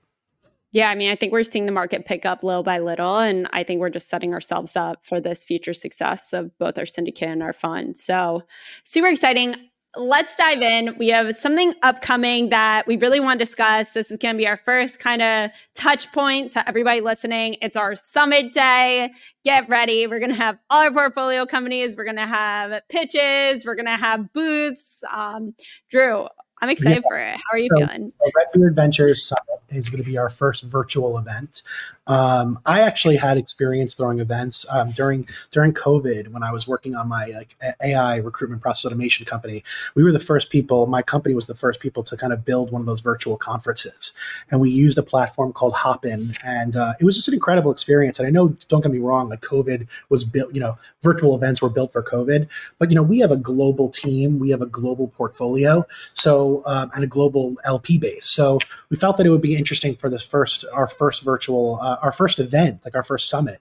[0.76, 3.18] Yeah, I mean, I think we're seeing the market pick up little by little.
[3.20, 6.86] And I think we're just setting ourselves up for this future success of both our
[6.86, 7.98] syndicate and our fund.
[7.98, 8.44] So,
[8.84, 9.56] super exciting.
[9.96, 10.98] Let's dive in.
[11.00, 13.94] We have something upcoming that we really want to discuss.
[13.94, 17.56] This is going to be our first kind of touch point to everybody listening.
[17.62, 19.12] It's our summit day.
[19.46, 20.08] Get ready.
[20.08, 21.96] We're going to have all our portfolio companies.
[21.96, 23.66] We're going to have pitches.
[23.66, 25.06] We're going to have booths.
[25.10, 25.56] Um,
[25.90, 26.28] Drew,
[26.62, 27.10] I'm excited yeah.
[27.10, 27.36] for it.
[27.36, 28.14] How are you so, feeling?
[28.36, 31.62] Redbeard Ventures Summit is going to be our first virtual event.
[32.08, 36.96] Um, I actually had experience throwing events um, during during COVID when I was working
[36.96, 39.64] on my like AI recruitment process automation company.
[39.96, 40.86] We were the first people.
[40.86, 44.14] My company was the first people to kind of build one of those virtual conferences,
[44.52, 48.20] and we used a platform called Hopin, and uh, it was just an incredible experience.
[48.20, 50.54] And I know, don't get me wrong, like COVID was built.
[50.54, 53.90] You know, virtual events were built for COVID, but you know, we have a global
[53.90, 58.26] team, we have a global portfolio, so um, and a global LP base.
[58.26, 61.80] So we felt that it would be interesting for this first our first virtual.
[61.82, 63.60] Uh, our first event, like our first summit,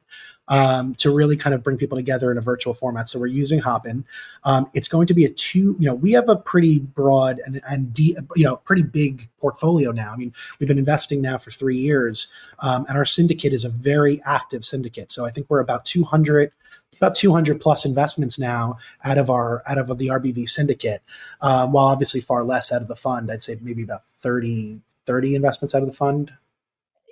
[0.49, 3.09] um, to really kind of bring people together in a virtual format.
[3.09, 4.05] So we're using Hopin.
[4.45, 5.77] Um, it's going to be a two.
[5.79, 9.91] You know, we have a pretty broad and and de- you know pretty big portfolio
[9.91, 10.13] now.
[10.13, 12.29] I mean, we've been investing now for three years,
[12.61, 15.13] um, and our syndicate is a very active syndicate.
[15.13, 16.53] So I think we're about two hundred
[16.97, 21.03] about 200 plus investments now out of our out of the RBV syndicate,
[21.41, 23.31] um, while obviously far less out of the fund.
[23.31, 26.33] I'd say maybe about 30, 30 investments out of the fund.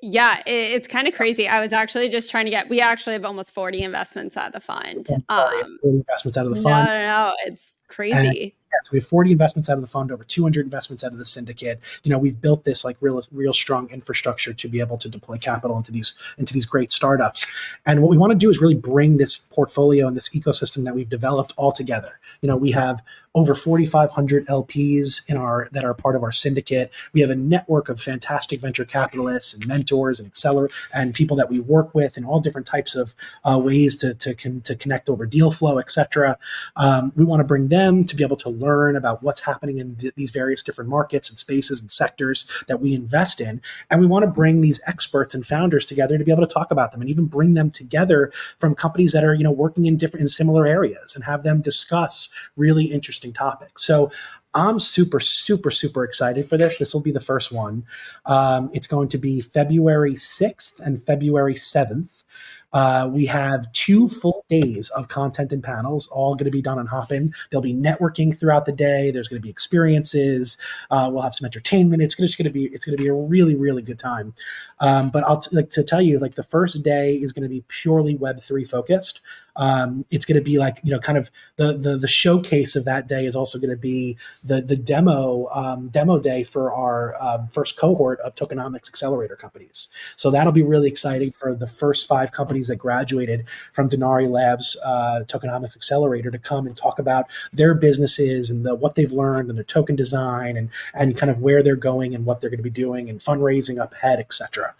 [0.04, 1.46] Yeah, it, it's kind of crazy.
[1.46, 2.68] I was actually just trying to get.
[2.68, 5.08] We actually have almost forty investments out of the fund.
[5.28, 6.88] Um, investments out of the fund.
[6.88, 8.56] No, no, no, it's crazy.
[8.72, 11.18] And, so we have 40 investments out of the fund, over 200 investments out of
[11.18, 11.80] the syndicate.
[12.02, 15.38] You know, we've built this like real, real strong infrastructure to be able to deploy
[15.38, 17.46] capital into these into these great startups.
[17.86, 20.94] And what we want to do is really bring this portfolio and this ecosystem that
[20.94, 22.18] we've developed all together.
[22.40, 23.02] You know, we have
[23.34, 26.90] over 4,500 LPs in our that are part of our syndicate.
[27.12, 31.48] We have a network of fantastic venture capitalists and mentors and acceler and people that
[31.48, 35.08] we work with in all different types of uh, ways to to, con- to connect
[35.08, 36.38] over deal flow, etc.
[36.76, 39.94] Um, we want to bring them to be able to learn about what's happening in
[39.94, 44.06] d- these various different markets and spaces and sectors that we invest in, and we
[44.06, 47.00] want to bring these experts and founders together to be able to talk about them
[47.00, 50.28] and even bring them together from companies that are you know working in different in
[50.28, 53.84] similar areas and have them discuss really interesting topics.
[53.84, 54.10] So
[54.54, 56.76] I'm super, super, super excited for this.
[56.76, 57.84] This will be the first one.
[58.26, 62.24] Um, it's going to be February 6th and February 7th.
[62.72, 66.78] Uh, we have two full days of content and panels, all going to be done
[66.78, 67.34] on Hopin.
[67.50, 69.10] There'll be networking throughout the day.
[69.10, 70.58] There's going to be experiences.
[70.90, 72.02] Uh, we'll have some entertainment.
[72.02, 74.34] It's just going to be it's going to be a really really good time.
[74.80, 77.48] Um, but I'll t- like to tell you, like the first day is going to
[77.48, 79.20] be purely Web three focused.
[79.56, 82.84] Um, it's going to be like you know, kind of the the the showcase of
[82.84, 87.14] that day is also going to be the the demo um, demo day for our
[87.20, 89.88] um, first cohort of tokenomics accelerator companies.
[90.16, 94.76] So that'll be really exciting for the first five companies that graduated from Denarii Labs
[94.84, 99.48] uh, Tokenomics Accelerator to come and talk about their businesses and the, what they've learned
[99.48, 102.58] and their token design and and kind of where they're going and what they're going
[102.58, 104.74] to be doing and fundraising up ahead, etc.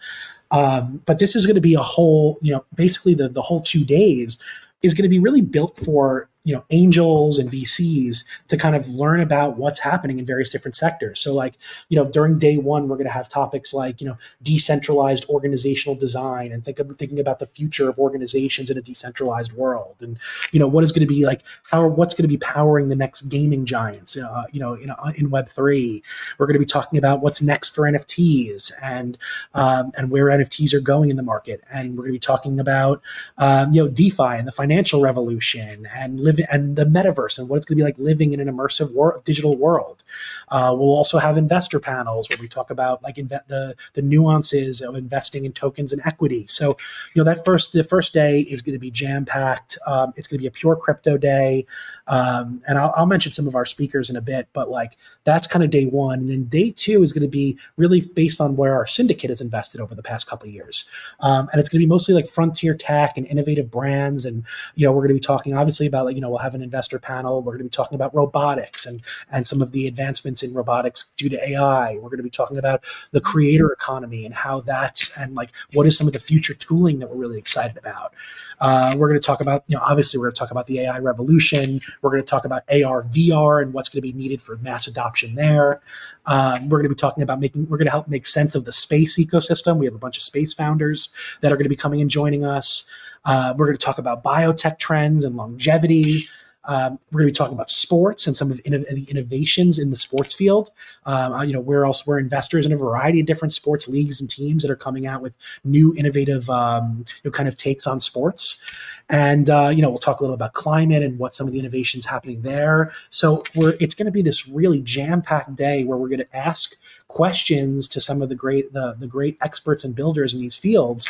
[0.51, 3.61] Um, but this is going to be a whole, you know, basically the the whole
[3.61, 4.41] two days
[4.83, 8.87] is going to be really built for you know angels and VCs to kind of
[8.89, 11.19] learn about what's happening in various different sectors.
[11.19, 11.57] So like
[11.89, 15.95] you know during day one we're going to have topics like you know decentralized organizational
[15.95, 20.17] design and think of thinking about the future of organizations in a decentralized world and
[20.51, 22.95] you know what is going to be like how what's going to be powering the
[22.95, 26.03] next gaming giants uh, you know in, in Web three.
[26.37, 29.17] We're going to be talking about what's next for NFTs and
[29.53, 32.59] um, and where NFTs are going in the market and we're going to be talking
[32.59, 33.01] about
[33.37, 37.57] um, you know DeFi and the financial revolution and living and the metaverse and what
[37.57, 40.03] it's going to be like living in an immersive wor- digital world.
[40.49, 44.81] Uh, we'll also have investor panels where we talk about like inve- the the nuances
[44.81, 46.45] of investing in tokens and equity.
[46.47, 46.77] So,
[47.13, 49.77] you know, that first the first day is going to be jam packed.
[49.87, 51.65] Um, it's going to be a pure crypto day,
[52.07, 54.47] um, and I'll, I'll mention some of our speakers in a bit.
[54.53, 57.57] But like that's kind of day one, and then day two is going to be
[57.77, 60.89] really based on where our syndicate has invested over the past couple of years,
[61.21, 64.43] um, and it's going to be mostly like frontier tech and innovative brands, and
[64.75, 66.99] you know, we're going to be talking obviously about like you we'll have an investor
[66.99, 67.41] panel.
[67.41, 71.11] We're going to be talking about robotics and and some of the advancements in robotics
[71.17, 71.95] due to AI.
[71.95, 75.87] We're going to be talking about the creator economy and how that's and like what
[75.87, 78.13] is some of the future tooling that we're really excited about.
[78.59, 80.79] Uh, we're going to talk about you know obviously we're going to talk about the
[80.81, 81.81] AI revolution.
[82.01, 84.87] We're going to talk about AR VR and what's going to be needed for mass
[84.87, 85.81] adoption there.
[86.25, 88.65] Um, we're going to be talking about making we're going to help make sense of
[88.65, 89.77] the space ecosystem.
[89.77, 91.09] We have a bunch of space founders
[91.41, 92.89] that are going to be coming and joining us.
[93.25, 96.27] Uh, we're going to talk about biotech trends and longevity.
[96.65, 99.95] Um, we're going to be talking about sports and some of the innovations in the
[99.95, 100.69] sports field.
[101.05, 104.21] Um, uh, you know, we're also we're investors in a variety of different sports leagues
[104.21, 107.85] and teams that are coming out with new innovative um, you know, kind of takes
[107.85, 108.61] on sports.
[109.09, 111.59] And uh, you know, we'll talk a little about climate and what some of the
[111.59, 112.93] innovations happening there.
[113.09, 116.35] So we're it's going to be this really jam packed day where we're going to
[116.35, 116.75] ask
[117.13, 121.07] questions to some of the great the, the great experts and builders in these fields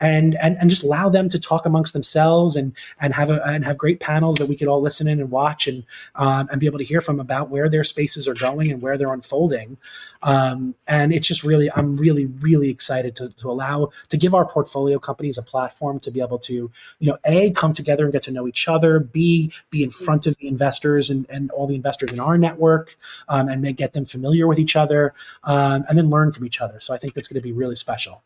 [0.00, 3.64] and, and and just allow them to talk amongst themselves and and have a, and
[3.64, 5.82] have great panels that we could all listen in and watch and
[6.16, 8.98] um, and be able to hear from about where their spaces are going and where
[8.98, 9.78] they're unfolding.
[10.22, 14.44] Um, and it's just really I'm really really excited to, to allow to give our
[14.44, 18.22] portfolio companies a platform to be able to you know a come together and get
[18.22, 21.74] to know each other b be in front of the investors and, and all the
[21.74, 22.96] investors in our network
[23.28, 25.14] um, and may get them familiar with each other
[25.46, 26.78] um, and then learn from each other.
[26.80, 28.22] So I think that's going to be really special.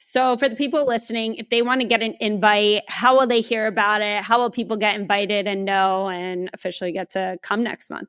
[0.00, 3.40] So, for the people listening, if they want to get an invite, how will they
[3.40, 4.22] hear about it?
[4.22, 8.08] How will people get invited and know and officially get to come next month?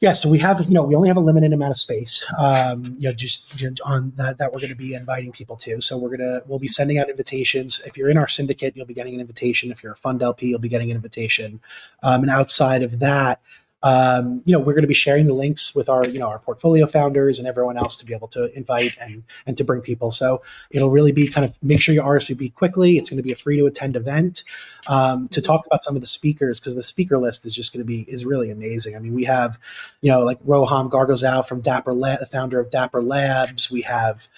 [0.00, 2.96] Yeah, so we have, you know, we only have a limited amount of space, um,
[2.98, 5.80] you know, just you know, on that, that we're going to be inviting people to.
[5.80, 7.80] So we're going to, we'll be sending out invitations.
[7.86, 9.70] If you're in our syndicate, you'll be getting an invitation.
[9.70, 11.60] If you're a fund LP, you'll be getting an invitation.
[12.02, 13.40] Um, and outside of that,
[13.82, 16.38] um, you know, we're going to be sharing the links with our, you know, our
[16.38, 20.10] portfolio founders and everyone else to be able to invite and and to bring people.
[20.10, 22.98] So it'll really be kind of make sure you RSVP quickly.
[22.98, 24.44] It's going to be a free to attend event
[24.86, 27.80] um, to talk about some of the speakers because the speaker list is just going
[27.80, 28.96] to be is really amazing.
[28.96, 29.58] I mean, we have,
[30.02, 33.70] you know, like Roham Gharegozlou from Dapper, La- the founder of Dapper Labs.
[33.70, 34.28] We have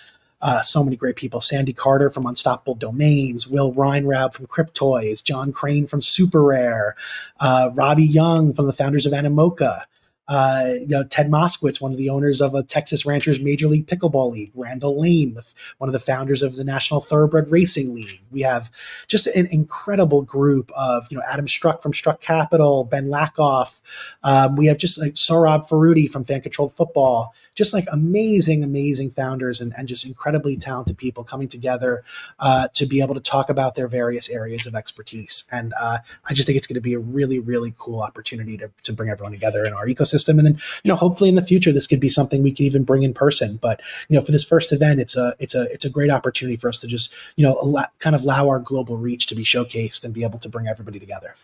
[0.42, 1.40] uh, so many great people.
[1.40, 6.92] Sandy Carter from Unstoppable Domains, Will Weinraub from Cryptoys, John Crain from SuperRare,
[7.40, 9.82] uh, Robby Yung from the founders of Animoca,
[10.28, 13.86] uh, you know, Ted Moskowitz, one of the owners of a Texas Ranchers Major League
[13.86, 15.36] Pickleball League, Randall Lane,
[15.78, 18.22] one of the founders of the National Thoroughbred Racing League.
[18.30, 18.70] We have
[19.08, 23.82] just an incredible group of, you know, Adam Struck from Struck Capital, Ben Lakoff.
[24.22, 29.10] Um, we have just like Sohrob Farudi from Fan Controlled Football, just like amazing, amazing
[29.10, 32.02] founders and, and just incredibly talented people coming together
[32.38, 35.44] uh, to be able to talk about their various areas of expertise.
[35.52, 38.70] And uh, I just think it's going to be a really, really cool opportunity to,
[38.84, 40.38] to bring everyone together in our ecosystem.
[40.38, 42.84] And then, you know, hopefully in the future, this could be something we can even
[42.84, 43.58] bring in person.
[43.60, 46.56] But, you know, for this first event, it's a, it's a, it's a great opportunity
[46.56, 49.44] for us to just, you know, allow, kind of allow our global reach to be
[49.44, 51.34] showcased and be able to bring everybody together.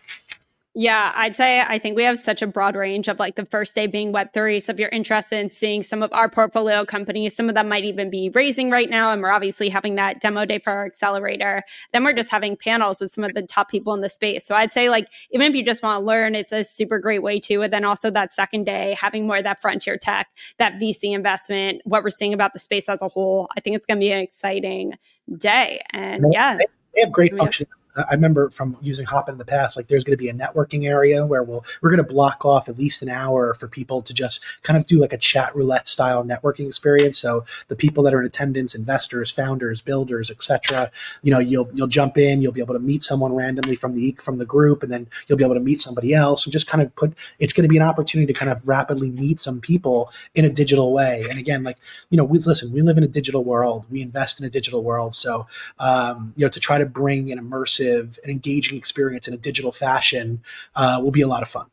[0.75, 3.73] Yeah, I'd say I think we have such a broad range of like the first
[3.73, 4.61] day being Web3.
[4.61, 7.85] So if you're interested in seeing some of our portfolio companies, some of them might
[7.85, 9.11] even be raising right now.
[9.11, 11.63] And we're obviously having that demo day for our accelerator.
[11.91, 14.45] Then we're just having panels with some of the top people in the space.
[14.45, 17.23] So I'd say like, even if you just want to learn, it's a super great
[17.23, 17.63] way to.
[17.63, 20.27] And then also that second day, having more of that frontier tech,
[20.59, 23.49] that VC investment, what we're seeing about the space as a whole.
[23.57, 24.93] I think it's going to be an exciting
[25.35, 25.81] day.
[25.93, 26.57] And they, yeah.
[26.57, 30.03] They, they have great functionality I remember from using Hopin in the past, like there's
[30.03, 33.01] going to be a networking area where we'll we're going to block off at least
[33.01, 36.67] an hour for people to just kind of do like a chat roulette style networking
[36.67, 37.17] experience.
[37.17, 40.91] So the people that are in attendance, investors, founders, builders, etc.
[41.23, 44.15] You know, you'll you'll jump in, you'll be able to meet someone randomly from the
[44.21, 46.81] from the group, and then you'll be able to meet somebody else, and just kind
[46.83, 47.13] of put.
[47.39, 50.49] It's going to be an opportunity to kind of rapidly meet some people in a
[50.49, 51.25] digital way.
[51.27, 51.77] And again, like
[52.11, 54.83] you know, we listen, we live in a digital world, we invest in a digital
[54.83, 55.47] world, so
[55.79, 59.71] um, you know, to try to bring an immersive and engaging experience in a digital
[59.71, 60.41] fashion
[60.75, 61.67] uh, will be a lot of fun.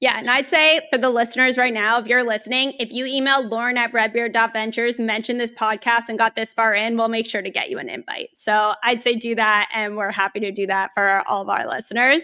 [0.00, 3.44] Yeah, and I'd say for the listeners right now, if you're listening, if you email
[3.44, 7.50] Lauren at redbeard.ventures, mention this podcast and got this far in, we'll make sure to
[7.50, 8.28] get you an invite.
[8.36, 11.66] So I'd say do that, and we're happy to do that for all of our
[11.66, 12.22] listeners.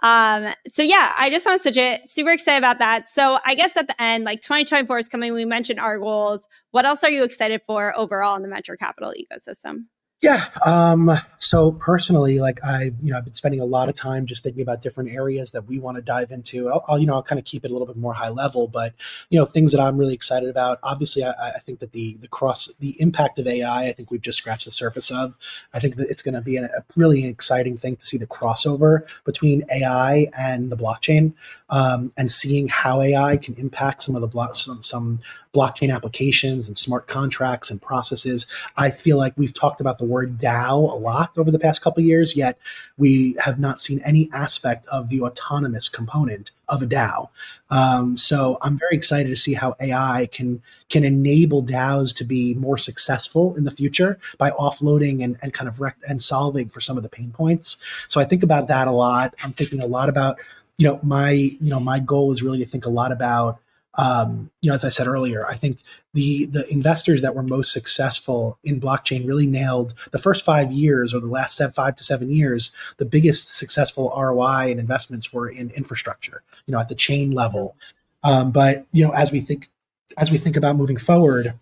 [0.00, 3.08] Um, so yeah, I just want to say super excited about that.
[3.08, 5.34] So I guess at the end, like 2024 is coming.
[5.34, 6.48] We mentioned our goals.
[6.72, 9.84] What else are you excited for overall in the venture capital ecosystem?
[10.20, 10.46] Yeah.
[10.66, 14.42] Um, so personally, like I, you know, I've been spending a lot of time just
[14.42, 16.68] thinking about different areas that we want to dive into.
[16.68, 18.66] I'll, I'll, you know, I'll kind of keep it a little bit more high level,
[18.66, 18.94] but
[19.30, 20.80] you know, things that I'm really excited about.
[20.82, 24.20] Obviously, I, I think that the the cross, the impact of AI, I think we've
[24.20, 25.38] just scratched the surface of.
[25.72, 28.26] I think that it's going to be a, a really exciting thing to see the
[28.26, 31.32] crossover between AI and the blockchain,
[31.70, 35.20] um, and seeing how AI can impact some of the block, some some
[35.54, 38.46] blockchain applications and smart contracts and processes.
[38.76, 42.02] I feel like we've talked about the word DAO a lot over the past couple
[42.02, 42.58] years, yet
[42.96, 47.28] we have not seen any aspect of the autonomous component of a DAO.
[47.70, 52.54] Um, so I'm very excited to see how AI can can enable DAOs to be
[52.54, 56.80] more successful in the future by offloading and, and kind of rec- and solving for
[56.80, 57.76] some of the pain points.
[58.06, 59.34] So I think about that a lot.
[59.42, 60.38] I'm thinking a lot about
[60.76, 63.60] you know my you know my goal is really to think a lot about
[63.98, 65.80] um, you know, as I said earlier, I think
[66.14, 71.12] the the investors that were most successful in blockchain really nailed the first five years
[71.12, 72.70] or the last five to seven years.
[72.98, 77.76] The biggest successful ROI and investments were in infrastructure, you know, at the chain level.
[78.22, 79.68] Um, but you know, as we think
[80.16, 81.54] as we think about moving forward,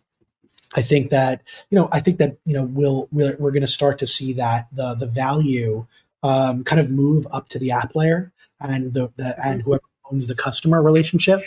[0.75, 3.67] I think that you know, I think that you know, we'll we're, we're going to
[3.67, 5.87] start to see that the the value
[6.23, 8.31] um, kind of move up to the app layer
[8.61, 11.43] and the, the and whoever owns the customer relationship.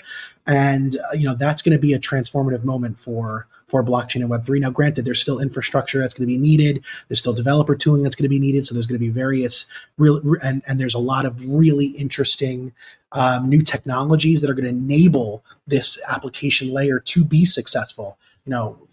[0.47, 4.31] And uh, you know that's going to be a transformative moment for for blockchain and
[4.31, 6.83] web3 now granted there's still infrastructure that's going to be needed.
[7.07, 8.65] There's still developer tooling that's going to be needed.
[8.65, 12.73] So there's going to be various real and, and there's a lot of really interesting
[13.11, 18.17] um, new technologies that are going to enable this application layer to be successful.
[18.45, 18.87] You know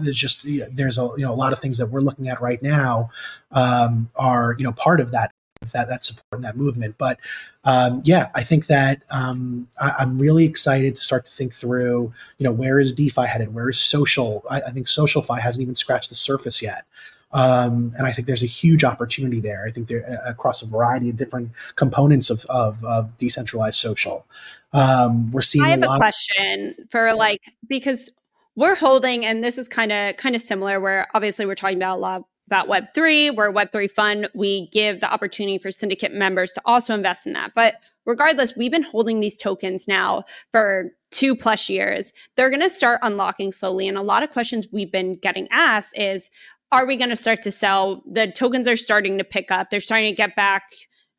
[0.00, 2.28] there's just you know, there's a you know a lot of things that we're looking
[2.28, 3.10] at right now
[3.50, 5.32] um, are you know part of that
[5.70, 6.96] that that support and that movement.
[6.98, 7.18] But
[7.64, 12.12] um, yeah, I think that um, I, am really excited to start to think through,
[12.38, 13.54] you know, where is DeFi headed?
[13.54, 14.44] Where is social?
[14.50, 16.84] I, I think SocialFi hasn't even scratched the surface yet.
[17.32, 19.64] Um, and I think there's a huge opportunity there.
[19.66, 24.26] I think there across a variety of different components of, of, of decentralized social.
[24.72, 25.64] Um, we're seeing.
[25.64, 28.10] I have a, a question for like because
[28.54, 30.78] we're holding, and this is kind of kind of similar.
[30.78, 35.12] Where obviously we're talking about a lot about Web3, where Web3 Fund, we give the
[35.12, 37.52] opportunity for syndicate members to also invest in that.
[37.54, 42.12] But regardless, we've been holding these tokens now for two plus years.
[42.36, 43.88] They're going to start unlocking slowly.
[43.88, 46.30] And a lot of questions we've been getting asked is,
[46.72, 48.02] are we going to start to sell?
[48.10, 49.70] The tokens are starting to pick up.
[49.70, 50.64] They're starting to get back,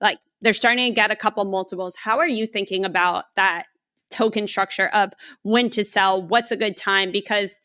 [0.01, 1.95] like they're starting to get a couple multiples.
[1.95, 3.65] How are you thinking about that
[4.09, 5.13] token structure of
[5.43, 6.21] when to sell?
[6.21, 7.11] What's a good time?
[7.11, 7.61] Because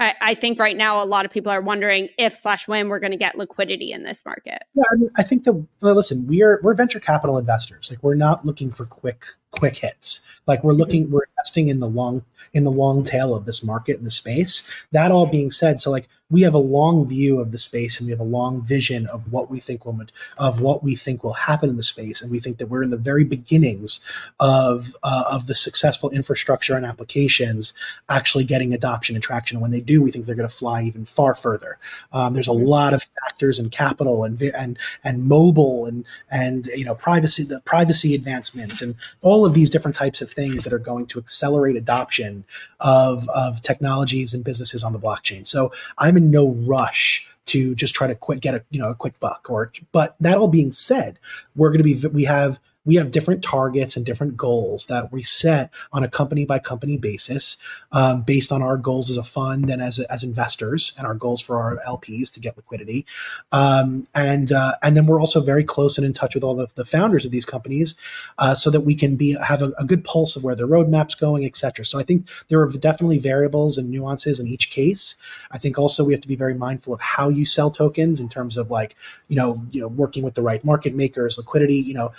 [0.00, 2.98] I, I, think right now a lot of people are wondering if slash when we're
[3.00, 4.64] going to get liquidity in this market.
[4.74, 7.90] Yeah, I, mean, I think that well, listen, we are we're venture capital investors.
[7.90, 10.20] Like we're not looking for quick quick hits.
[10.46, 10.80] Like we're mm-hmm.
[10.80, 14.10] looking, we're investing in the long in the long tail of this market and the
[14.10, 14.68] space.
[14.92, 18.06] That all being said, so like we have a long view of the space and
[18.06, 20.00] we have a long vision of what we think will
[20.38, 22.90] of what we think will happen in the space, and we think that we're in
[22.90, 24.00] the very beginnings
[24.38, 27.72] of uh, of the successful infrastructure and applications
[28.08, 29.56] actually getting adoption and traction.
[29.56, 31.78] And when they do, we think they're going to fly even far further.
[32.12, 32.66] Um, there's a mm-hmm.
[32.66, 37.60] lot of factors and capital and and and mobile and and you know privacy the
[37.60, 41.76] privacy advancements and all of these different types of things that are going to accelerate
[41.76, 42.44] adoption
[42.80, 45.46] of of technologies and businesses on the blockchain.
[45.46, 49.18] So I'm in no rush to just try to get a you know a quick
[49.18, 51.18] buck or but that all being said
[51.56, 55.22] we're going to be we have we have different targets and different goals that we
[55.22, 57.58] set on a company by company basis
[57.92, 61.42] um, based on our goals as a fund and as, as investors and our goals
[61.42, 63.04] for our LPs to get liquidity.
[63.52, 66.74] Um, and uh, and then we're also very close and in touch with all of
[66.74, 67.94] the founders of these companies
[68.38, 71.14] uh, so that we can be have a, a, good pulse of where their roadmap's
[71.14, 71.84] going, et cetera.
[71.84, 75.16] So I think there are definitely variables and nuances in each case.
[75.50, 78.28] I think also we have to be very mindful of how you sell tokens in
[78.28, 78.96] terms of like,
[79.28, 82.12] you know, you know, working with the right market makers, liquidity, you know,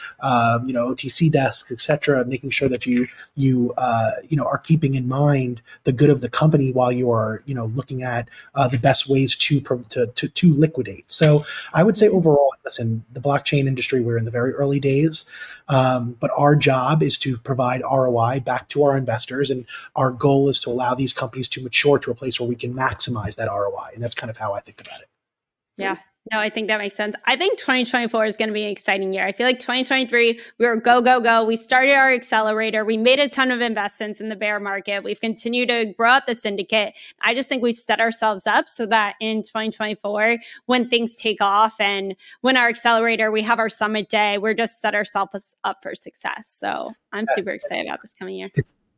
[0.61, 2.23] um, you know, OTC desks, etc.
[2.25, 6.21] Making sure that you you uh, you know are keeping in mind the good of
[6.21, 9.59] the company while you are you know looking at uh, the best ways to,
[9.89, 11.09] to to to liquidate.
[11.11, 15.25] So I would say overall, listen, the blockchain industry we're in the very early days,
[15.67, 20.49] um, but our job is to provide ROI back to our investors, and our goal
[20.49, 23.49] is to allow these companies to mature to a place where we can maximize that
[23.49, 25.07] ROI, and that's kind of how I think about it.
[25.77, 25.97] Yeah,
[26.31, 27.13] no, I think that makes sense.
[27.25, 29.25] I think 2024 is going to be an exciting year.
[29.25, 31.43] I feel like 2023, we were go, go, go.
[31.43, 32.85] We started our accelerator.
[32.85, 35.03] We made a ton of investments in the bear market.
[35.03, 36.93] We've continued to grow out the syndicate.
[37.21, 41.79] I just think we've set ourselves up so that in 2024, when things take off
[41.81, 45.95] and when our accelerator, we have our summit day, we're just set ourselves up for
[45.95, 46.49] success.
[46.49, 48.51] So I'm super excited about this coming year.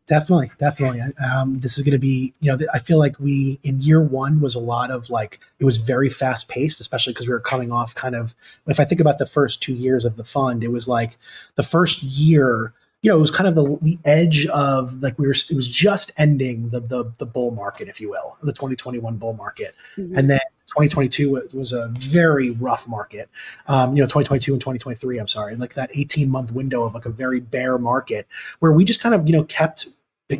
[0.06, 1.02] Definitely, definitely.
[1.24, 4.42] Um, this is going to be, you know, I feel like we in year one
[4.42, 7.72] was a lot of like it was very fast paced, especially because we were coming
[7.72, 8.36] off kind of.
[8.68, 11.18] If I think about the first two years of the fund, it was like
[11.56, 12.74] the first year
[13.04, 15.68] you know, it was kind of the, the edge of like we were, it was
[15.68, 19.76] just ending the, the, the bull market, if you will, the 2021 bull market.
[19.98, 20.18] Mm-hmm.
[20.18, 20.40] And then
[20.70, 23.30] 2022 was a very rough market.
[23.68, 27.06] Um, you know, 2022 and 2023, I'm sorry, like that 18 month window of like
[27.06, 28.26] a very bear market
[28.60, 29.90] where we just kind of, you know, kept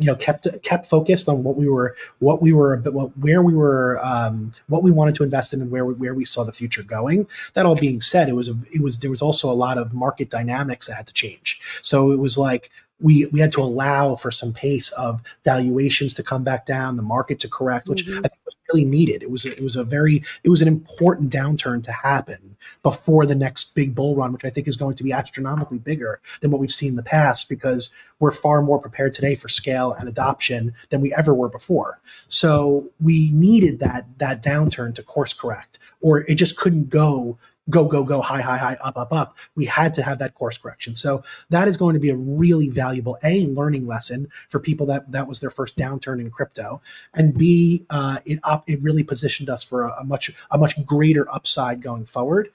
[0.00, 3.98] you know kept kept focused on what we were what we were where we were
[4.02, 6.82] um, what we wanted to invest in and where we, where we saw the future
[6.82, 7.26] going.
[7.54, 9.92] That all being said it was a, it was there was also a lot of
[9.92, 11.60] market dynamics that had to change.
[11.82, 12.70] So it was like
[13.00, 17.02] we we had to allow for some pace of valuations to come back down, the
[17.02, 18.24] market to correct, which mm-hmm.
[18.24, 19.22] I think was really needed.
[19.22, 23.34] It was it was a very it was an important downturn to happen before the
[23.34, 26.60] next big bull run, which I think is going to be astronomically bigger than what
[26.60, 30.72] we've seen in the past because we're far more prepared today for scale and adoption
[30.90, 32.00] than we ever were before.
[32.28, 37.38] So we needed that that downturn to course correct, or it just couldn't go
[37.70, 39.38] go, go, go, high, high, high, up, up, up.
[39.54, 40.94] We had to have that course correction.
[40.96, 45.10] So that is going to be a really valuable A learning lesson for people that
[45.12, 46.80] that was their first downturn in crypto,
[47.14, 50.84] and B uh, it up it really positioned us for a, a, much a much
[50.84, 52.50] greater upside going forward.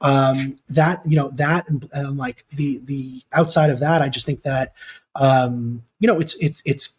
[0.00, 4.26] Um, that you know that and, and like the the outside of that, I just
[4.26, 4.74] think that
[5.14, 6.98] um, you know it's it's it's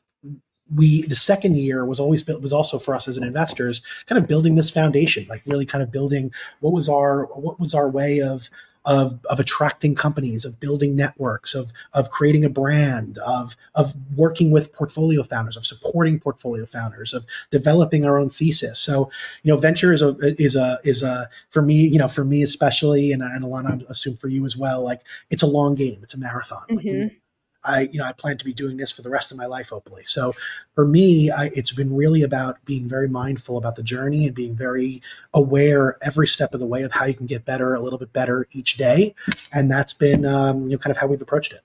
[0.74, 4.18] we the second year was always built was also for us as an investors kind
[4.18, 7.88] of building this foundation like really kind of building what was our what was our
[7.88, 8.50] way of
[8.86, 14.52] of, of attracting companies, of building networks, of, of creating a brand, of, of working
[14.52, 18.80] with portfolio founders, of supporting portfolio founders, of developing our own thesis.
[18.80, 19.10] So,
[19.44, 22.44] you know, venture is a, is a, is a, for me, you know, for me
[22.44, 26.00] especially, and, and Elana, I assume for you as well, like it's a long game.
[26.04, 26.66] It's a marathon.
[26.70, 27.04] Mm-hmm.
[27.04, 27.22] Like,
[27.66, 29.70] I, you know, I plan to be doing this for the rest of my life,
[29.70, 30.04] hopefully.
[30.06, 30.34] So
[30.74, 34.56] for me, I, it's been really about being very mindful about the journey and being
[34.56, 35.02] very
[35.34, 38.14] aware every step of the way of how you can get better, a little bit
[38.14, 39.16] better each day.
[39.54, 41.62] And that's been, um, you know, kind of how we've approached it.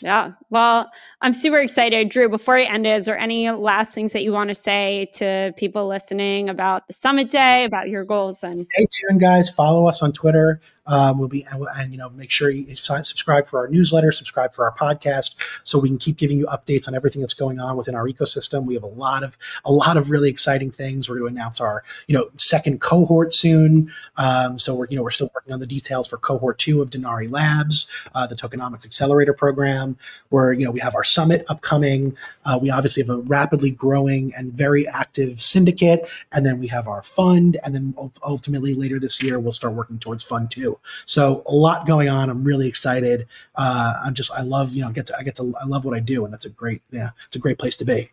[0.00, 0.32] Yeah.
[0.50, 0.90] Well,
[1.20, 2.10] I'm super excited.
[2.10, 5.54] Drew, before I end is there any last things that you want to say to
[5.56, 8.42] people listening about the summit day, about your goals?
[8.42, 9.48] And stay tuned, guys.
[9.48, 10.60] Follow us on Twitter.
[10.86, 14.64] Um, we'll be and, you know make sure you subscribe for our newsletter, subscribe for
[14.64, 15.34] our podcast,
[15.64, 18.64] so we can keep giving you updates on everything that's going on within our ecosystem.
[18.64, 21.08] We have a lot of a lot of really exciting things.
[21.08, 23.92] We're going to announce our you know second cohort soon.
[24.16, 26.90] Um, so we're you know we're still working on the details for cohort two of
[26.90, 29.96] Denarii Labs, uh, the tokenomics accelerator program.
[30.28, 32.16] Where you know we have our summit upcoming.
[32.44, 36.88] Uh, we obviously have a rapidly growing and very active syndicate, and then we have
[36.88, 40.75] our fund, and then ultimately later this year we'll start working towards fund two.
[41.04, 42.30] So a lot going on.
[42.30, 43.26] I'm really excited.
[43.54, 45.96] Uh, I'm just I love you know get to I get to I love what
[45.96, 48.10] I do, and that's a great yeah it's a great place to be.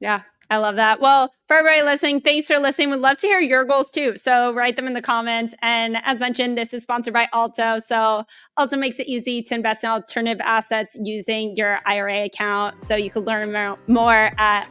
[0.00, 1.00] Yeah, I love that.
[1.00, 2.90] Well, for everybody listening, thanks for listening.
[2.90, 4.16] We'd love to hear your goals too.
[4.16, 5.54] So write them in the comments.
[5.62, 7.80] And as mentioned, this is sponsored by Alto.
[7.80, 8.24] So
[8.58, 12.80] Alto makes it easy to invest in alternative assets using your IRA account.
[12.80, 14.68] So you can learn more at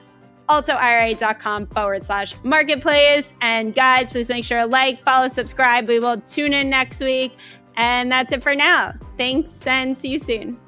[0.50, 3.34] altoira.com forward slash marketplace.
[3.42, 5.88] And guys, please make sure to like, follow, subscribe.
[5.88, 7.36] We will tune in next week.
[7.78, 8.94] And that's it for now.
[9.18, 10.60] Thanks and see you soon.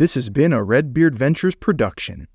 [0.00, 2.26] This has been a Red Beard Ventures production.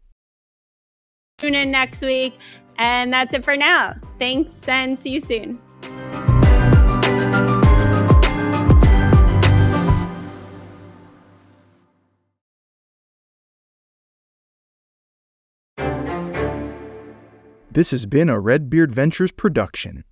[1.37, 2.37] Tune in next week.
[2.77, 3.95] And that's it for now.
[4.19, 5.61] Thanks and see you soon.
[17.71, 20.05] This has been a Red Beard Ventures production.